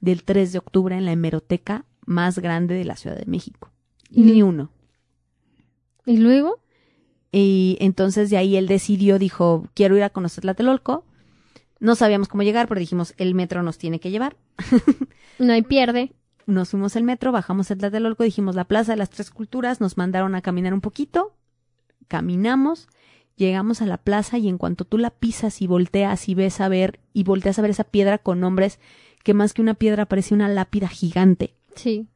[0.00, 3.70] del 3 de octubre en la hemeroteca más grande de la Ciudad de México.
[4.10, 4.46] Ni Mm.
[4.46, 4.70] uno.
[6.06, 6.60] ¿Y luego?
[7.32, 11.04] Y entonces de ahí él decidió, dijo, quiero ir a conocer Tlatelolco.
[11.80, 14.36] No sabíamos cómo llegar, pero dijimos, el metro nos tiene que llevar.
[15.40, 16.12] No hay pierde.
[16.46, 19.96] Nos fuimos al metro, bajamos a Tlatelolco, dijimos la Plaza de las Tres Culturas, nos
[19.96, 21.34] mandaron a caminar un poquito,
[22.06, 22.86] caminamos,
[23.36, 26.68] llegamos a la plaza y en cuanto tú la pisas y volteas y ves a
[26.68, 28.78] ver, y volteas a ver esa piedra con nombres
[29.22, 32.06] que más que una piedra parece una lápida gigante, Sí.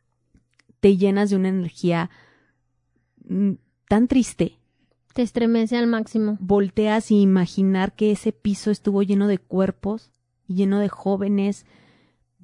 [0.80, 2.10] te llenas de una energía
[3.28, 3.52] mm,
[3.88, 4.58] tan triste
[5.14, 6.36] Te estremece al máximo.
[6.40, 10.12] volteas y imaginar que ese piso estuvo lleno de cuerpos,
[10.46, 11.66] lleno de jóvenes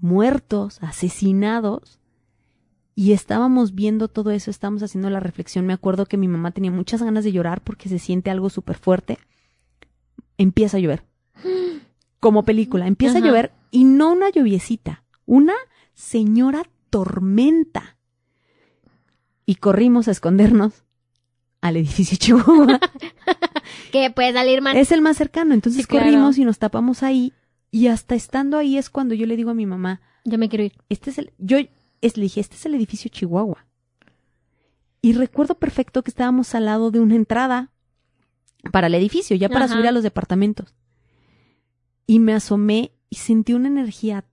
[0.01, 2.01] muertos, asesinados,
[2.95, 5.67] y estábamos viendo todo eso, estábamos haciendo la reflexión.
[5.67, 8.77] Me acuerdo que mi mamá tenía muchas ganas de llorar porque se siente algo súper
[8.77, 9.19] fuerte.
[10.39, 11.05] Empieza a llover.
[12.21, 13.27] Como película, empieza Ajá.
[13.27, 15.55] a llover y no una lluviecita, una
[15.93, 17.97] señora tormenta.
[19.47, 20.85] Y corrimos a escondernos
[21.61, 22.81] al edificio Chihuahua.
[23.93, 24.77] Que puede salir mal.
[24.77, 25.55] Es el más cercano.
[25.55, 26.05] Entonces Sí, claro.
[26.07, 27.33] corrimos y nos tapamos ahí.
[27.71, 30.65] Y hasta estando ahí es cuando yo le digo a mi mamá, Ya me quiero
[30.65, 30.73] ir.
[30.89, 31.59] este es el, yo
[32.07, 33.67] es, le dije, este es el edificio Chihuahua.
[35.03, 37.71] Y recuerdo perfecto que estábamos al lado de una entrada
[38.73, 39.75] para el edificio, ya para Ajá.
[39.75, 40.75] subir a los departamentos.
[42.07, 44.25] Y me asomé y sentí una energía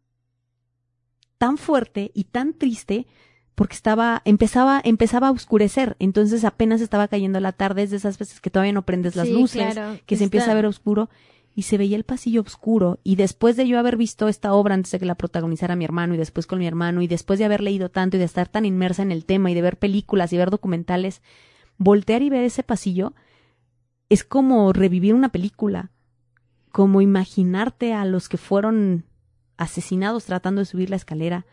[1.38, 3.08] tan fuerte y tan triste
[3.56, 5.96] porque estaba, empezaba, empezaba a oscurecer.
[6.00, 9.28] Entonces apenas estaba cayendo la tarde, es de esas veces que todavía no prendes las
[9.28, 10.00] Sí, luces claro.
[10.06, 11.10] que se empieza a ver oscuro
[11.54, 14.92] y se veía el pasillo oscuro y después de yo haber visto esta obra antes
[14.92, 17.62] de que la protagonizara mi hermano y después con mi hermano y después de haber
[17.62, 20.38] leído tanto y de estar tan inmersa en el tema y de ver películas y
[20.38, 21.22] ver documentales,
[21.78, 23.14] voltear y ver ese pasillo
[24.10, 25.92] es como revivir una película,
[26.72, 29.04] como imaginarte a los que fueron
[29.58, 31.46] asesinados tratando de subir la escalera,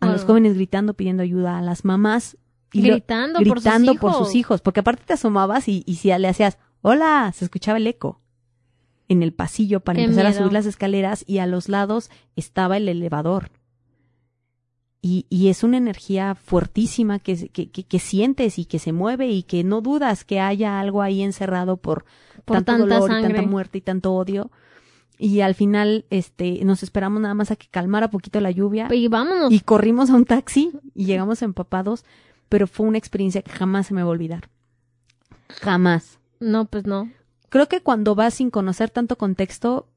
[0.00, 2.36] a los jóvenes gritando pidiendo ayuda, a las mamás
[2.72, 4.34] y lo- Gritando, gritando por sus hijos.
[4.36, 8.20] hijos, porque aparte te asomabas y, y si le hacías hola, se escuchaba el eco
[9.10, 12.76] en el pasillo para Qué empezar a subir las escaleras y a los lados estaba
[12.76, 13.50] el elevador.
[15.02, 19.28] Y, y es una energía fuertísima que, que, que, que sientes y que se mueve
[19.28, 22.04] y que no dudas que haya algo ahí encerrado por,
[22.44, 24.52] Por tanto tanta dolor y tanta muerte y tanto odio.
[25.18, 29.08] Y al final, este, nos esperamos nada más a que calmara poquito la lluvia Y
[29.08, 29.52] vámonos.
[29.52, 32.04] y corrimos a un taxi y llegamos empapados,
[32.48, 34.50] pero fue una experiencia que jamás se me va a olvidar.
[35.48, 36.20] Jamás.
[36.38, 37.10] No, pues no.
[37.50, 39.88] Creo que cuando vas sin conocer tanto contexto,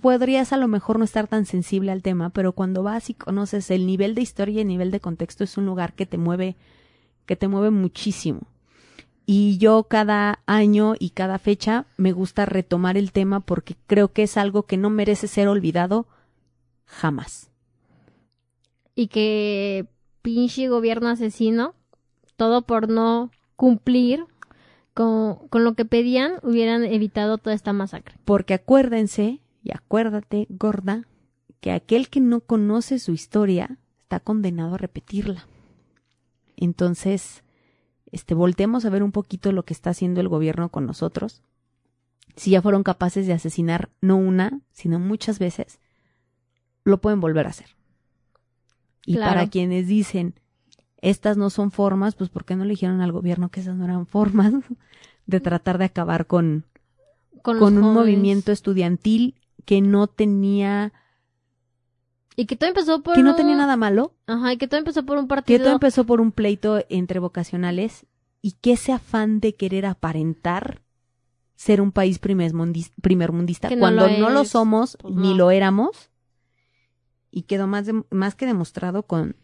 [0.00, 3.70] podrías a lo mejor no estar tan sensible al tema, pero cuando vas y conoces
[3.72, 6.56] el nivel de historia y el nivel de contexto es un lugar que te mueve,
[7.26, 8.42] que te mueve muchísimo.
[9.26, 14.22] Y yo cada año y cada fecha me gusta retomar el tema porque creo que
[14.22, 16.06] es algo que no merece ser olvidado
[16.84, 17.50] jamás.
[18.94, 19.86] Y que
[20.22, 21.74] pinche gobierno asesino,
[22.36, 24.24] todo por no cumplir
[24.96, 28.16] con, con lo que pedían, hubieran evitado toda esta masacre.
[28.24, 31.06] Porque acuérdense, y acuérdate, gorda,
[31.60, 35.46] que aquel que no conoce su historia está condenado a repetirla.
[36.56, 37.44] Entonces,
[38.10, 41.42] este, voltemos a ver un poquito lo que está haciendo el gobierno con nosotros.
[42.34, 45.78] Si ya fueron capaces de asesinar no una, sino muchas veces,
[46.84, 47.76] lo pueden volver a hacer.
[49.04, 49.34] Y Claro.
[49.34, 50.40] para quienes dicen,
[51.10, 53.84] estas no son formas, pues ¿por qué no le dijeron al gobierno que esas no
[53.84, 54.52] eran formas
[55.26, 56.64] de tratar de acabar con,
[57.42, 57.94] Con, un jóvenes.
[57.94, 59.34] movimiento estudiantil
[59.64, 60.92] que no tenía,
[62.36, 65.04] Y que todo empezó por que no tenía nada malo, Ajá, y que todo empezó
[65.04, 65.64] por un que partido.
[65.64, 68.06] todo empezó por un pleito entre vocacionales
[68.42, 70.82] y que ese afán de querer aparentar
[71.56, 76.10] ser un país Que no cuando lo no lo somos pues ni lo éramos,
[77.30, 79.36] y quedó más, de- más que demostrado con,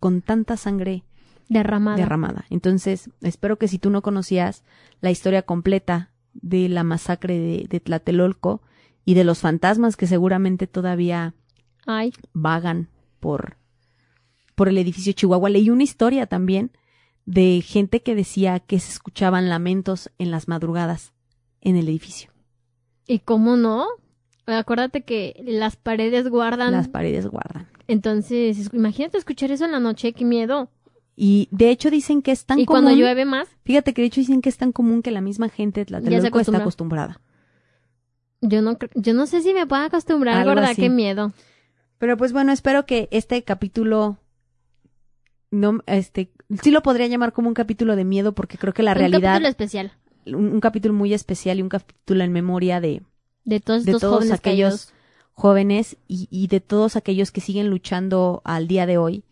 [0.00, 1.04] con tanta sangre
[1.48, 1.96] derramada.
[1.96, 2.44] derramada.
[2.50, 4.64] Entonces, espero que si tú no conocías
[5.00, 8.62] la historia completa de la masacre de, de Tlatelolco
[9.04, 11.34] y de los fantasmas que seguramente todavía
[11.86, 12.88] Ay, vagan
[13.20, 13.56] por,
[14.54, 15.50] por el edificio Chihuahua.
[15.50, 16.72] Leí una historia también
[17.26, 21.12] de gente que decía que se escuchaban lamentos en las madrugadas
[21.60, 22.30] en el edificio.
[23.10, 23.88] ¿y cómo no?
[24.46, 26.70] Acuérdate que las paredes guardan.
[26.70, 27.66] Las paredes guardan.
[27.90, 30.70] Entonces, es- imagínate escuchar eso en la noche, qué miedo.
[31.16, 32.82] Y de hecho dicen que es tan y común.
[32.84, 35.48] cuando llueve más, Fíjate que de hecho dicen que es tan común que la misma
[35.48, 36.60] gente de Tlatelolco está acostumbra.
[36.62, 37.20] acostumbrada.
[38.40, 40.80] yo no yo no sé si me puedo acostumbrar, Algo así.
[40.82, 41.32] qué miedo.
[41.98, 44.16] Pero pues bueno, espero que este capítulo
[45.50, 46.30] no este
[46.62, 49.20] sí lo podría llamar como un capítulo de miedo porque creo que la Un realidad
[49.32, 49.92] capítulo especial
[50.26, 53.02] un, un capítulo muy especial y un capítulo en memoria de
[53.44, 54.94] de todos de estos todos jóvenes aquellos caídos.
[55.40, 59.24] Jóvenes y, de todos aquellos que siguen luchando al día de hoy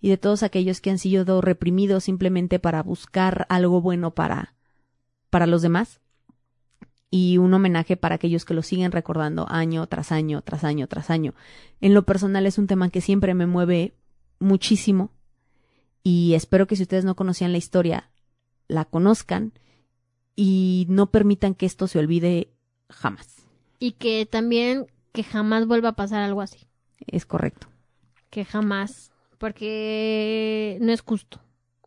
[0.00, 4.54] y de todos aquellos que han sido reprimidos simplemente para buscar algo bueno para
[5.28, 6.00] para los demás
[7.10, 11.10] y un homenaje para aquellos que lo siguen recordando año tras año tras año tras
[11.10, 11.34] año.
[11.82, 13.92] En lo personal es un tema que siempre me mueve
[14.38, 15.10] muchísimo
[16.02, 18.10] y espero que si ustedes no conocían la historia
[18.66, 19.52] la conozcan
[20.34, 22.48] y no permitan que esto se olvide
[22.88, 23.44] jamás.
[23.78, 26.66] Y que también que jamás vuelva a pasar algo así.
[27.06, 27.68] Es correcto.
[28.30, 29.10] Que jamás.
[29.38, 31.40] Porque no es justo.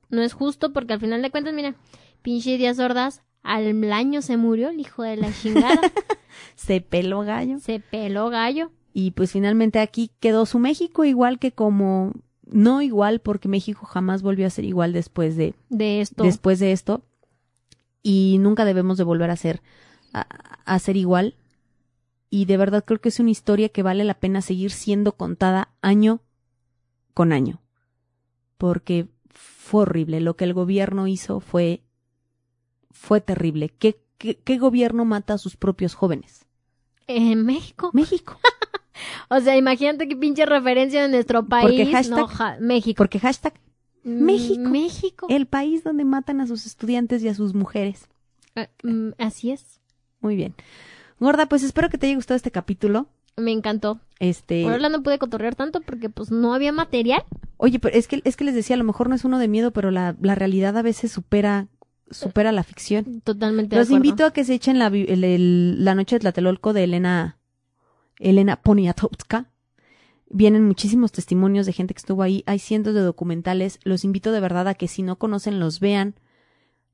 [0.09, 1.75] No es justo porque al final de cuentas, mira,
[2.21, 5.79] pinche Díaz Ordaz, al año se murió el hijo de la chingada.
[6.55, 7.59] Se peló gallo.
[7.59, 8.71] se peló gallo.
[8.93, 12.11] Y pues finalmente aquí quedó su México igual que como
[12.45, 16.23] no igual porque México jamás volvió a ser igual después de de esto.
[16.23, 17.03] después de esto
[18.03, 19.61] y nunca debemos de volver a ser
[20.13, 20.21] a,
[20.65, 21.35] a ser igual
[22.35, 25.69] y de verdad creo que es una historia que vale la pena seguir siendo contada
[25.81, 26.21] año
[27.13, 27.61] con año
[28.57, 31.81] porque fue horrible lo que el gobierno hizo fue
[32.91, 36.45] fue terrible qué qué, qué gobierno mata a sus propios jóvenes
[37.07, 37.91] En México.
[37.93, 38.39] México
[39.29, 41.65] O sea, imagínate qué pinche referencia de nuestro país.
[41.65, 42.97] Porque hashtag- no, ja- México.
[42.97, 43.53] porque hashtag
[44.05, 44.69] Mm, México.
[44.69, 45.27] México.
[45.29, 48.07] el país donde matan a sus estudiantes y a sus mujeres
[48.55, 49.79] Ah, mm, así es.
[50.19, 50.53] muy bien
[51.23, 53.99] gorda pues espero que te haya gustado este capítulo Me encantó.
[54.19, 57.23] este Por ahora no pude cotorrear tanto porque pues no había material.
[57.57, 59.47] Oye, pero es que, es que les decía, a lo mejor no es uno de
[59.47, 61.67] miedo, pero la, la realidad a veces supera,
[62.11, 63.21] supera la ficción.
[63.21, 66.19] Totalmente Los de invito a que se echen la, vi- el- el- la noche de
[66.21, 67.37] Tlatelolco de Elena,
[68.19, 69.49] Elena Poniatowska.
[70.29, 72.43] Vienen muchísimos testimonios de gente que estuvo ahí.
[72.47, 73.79] Hay cientos de documentales.
[73.83, 76.15] Los invito de verdad a que si no conocen, los vean.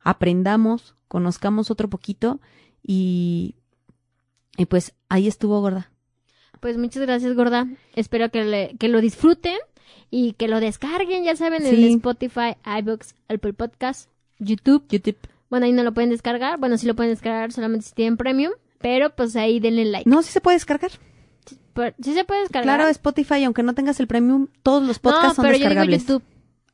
[0.02, 2.40] Aprendamos, conozcamos otro poquito.
[2.84, 3.56] Y,
[4.60, 5.90] y pues ahí estuvo, gorda.
[6.60, 7.68] Pues muchas gracias, gorda.
[7.96, 9.58] Espero que, le- que lo disfruten
[10.12, 11.84] y que lo descarguen, ya saben, en.
[11.96, 14.10] Spotify, iBooks, Apple Podcast,
[14.40, 14.84] YouTube.
[14.90, 15.18] YouTube.
[15.50, 16.60] Bueno, ahí no lo pueden descargar.
[16.60, 18.52] Bueno, sí lo pueden descargar solamente si tienen premium.
[18.80, 20.10] Pero pues ahí denle like.
[20.10, 20.92] No, sí se puede descargar.
[21.74, 22.78] Pero- sí se puede descargar.
[22.78, 25.70] Claro, Spotify, aunque no tengas el premium, todos los podcasts no, son pero yo digo
[25.70, 26.02] descargables.
[26.06, 26.24] YouTube.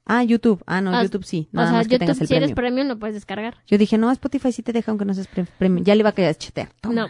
[0.07, 0.61] Ah, YouTube.
[0.67, 1.47] Ah, no, Ah, YouTube sí.
[1.51, 2.75] O Nada sea, más que tengas YouTube, el si eres premium.
[2.75, 3.55] premium, lo puedes descargar.
[3.65, 5.83] Yo dije, no, Spotify sí te deja aunque no seas pre- premium.
[5.83, 6.69] Ya le iba a querer chetear.
[6.87, 7.07] No.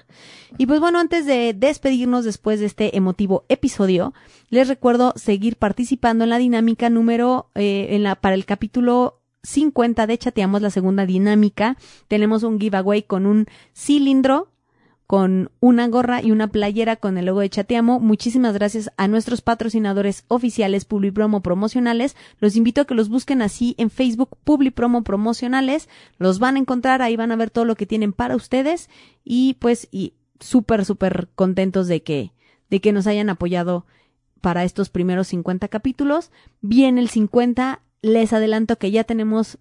[0.58, 4.14] Y pues bueno, antes de despedirnos después de este emotivo episodio,
[4.50, 10.08] les recuerdo seguir participando en la dinámica número, eh, en la, para el capítulo 50
[10.08, 11.76] de Chateamos, la segunda dinámica.
[12.08, 13.46] Tenemos un giveaway con un
[13.76, 14.52] cilindro
[15.07, 17.99] con una gorra y una playera con el logo de Chateamo.
[17.99, 22.15] Muchísimas gracias a nuestros patrocinadores oficiales Publipromo Promocionales.
[22.40, 25.90] Los invito a que los busquen así en Facebook Publipromo Promocionales.
[26.18, 28.90] Los van a encontrar, ahí van a ver todo lo que tienen para ustedes
[29.23, 32.32] y pues y súper súper contentos de que
[32.69, 33.86] de que nos hayan apoyado
[34.41, 36.32] para estos primeros 50 capítulos.
[36.61, 39.60] Bien el 50, les adelanto que ya tenemos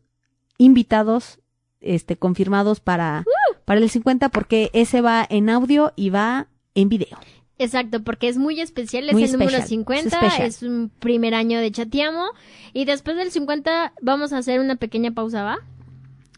[0.57, 1.41] invitados
[1.81, 3.25] este confirmados para
[3.65, 7.19] para el 50 porque ese va en audio y va en video.
[7.59, 11.35] Exacto, porque es muy especial, es Muy el número especial, 50, es es un primer
[11.35, 12.27] año de Chateamo
[12.73, 15.59] y después del 50 vamos a hacer una pequeña pausa, ¿va?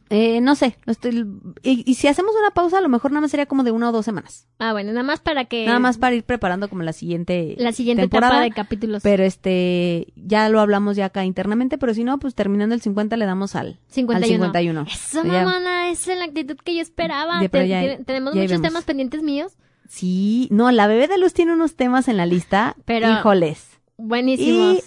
[0.08, 1.26] Eh, no sé, estoy-
[1.64, 3.88] y, y si hacemos una pausa, a lo mejor nada más sería como de una
[3.88, 4.46] o dos semanas.
[4.60, 5.66] Ah, bueno, nada más para que...
[5.66, 8.34] Nada más para ir preparando como la siguiente La siguiente temporada.
[8.34, 9.02] etapa de capítulos.
[9.02, 13.16] Pero este, ya lo hablamos ya acá internamente, pero si no, pues terminando el 50
[13.16, 14.44] le damos al, 51.
[14.44, 14.82] al 51.
[14.88, 17.42] Eso, Ya- mamona, esa es la actitud que yo esperaba.
[17.42, 18.62] Ya, pero Te- ya- te- tenemos muchos vemos.
[18.68, 19.54] temas pendientes míos.
[19.88, 22.76] Sí, no, la bebé de luz tiene unos temas en la lista.
[22.84, 23.70] Pero- Híjoles.
[23.98, 24.84] Buenísimos.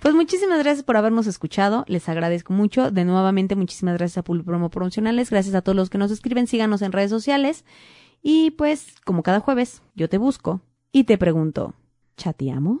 [0.00, 1.84] Pues muchísimas gracias por habernos escuchado.
[1.88, 2.90] Les agradezco mucho.
[2.90, 5.30] De nuevamente, muchísimas gracias a Public Promo Promocionales.
[5.30, 6.46] Gracias a todos los que nos escriben.
[6.46, 7.64] Síganos en redes sociales.
[8.22, 10.60] Y pues, como cada jueves, yo te busco
[10.92, 11.74] y te pregunto,
[12.16, 12.80] ¿chateamos?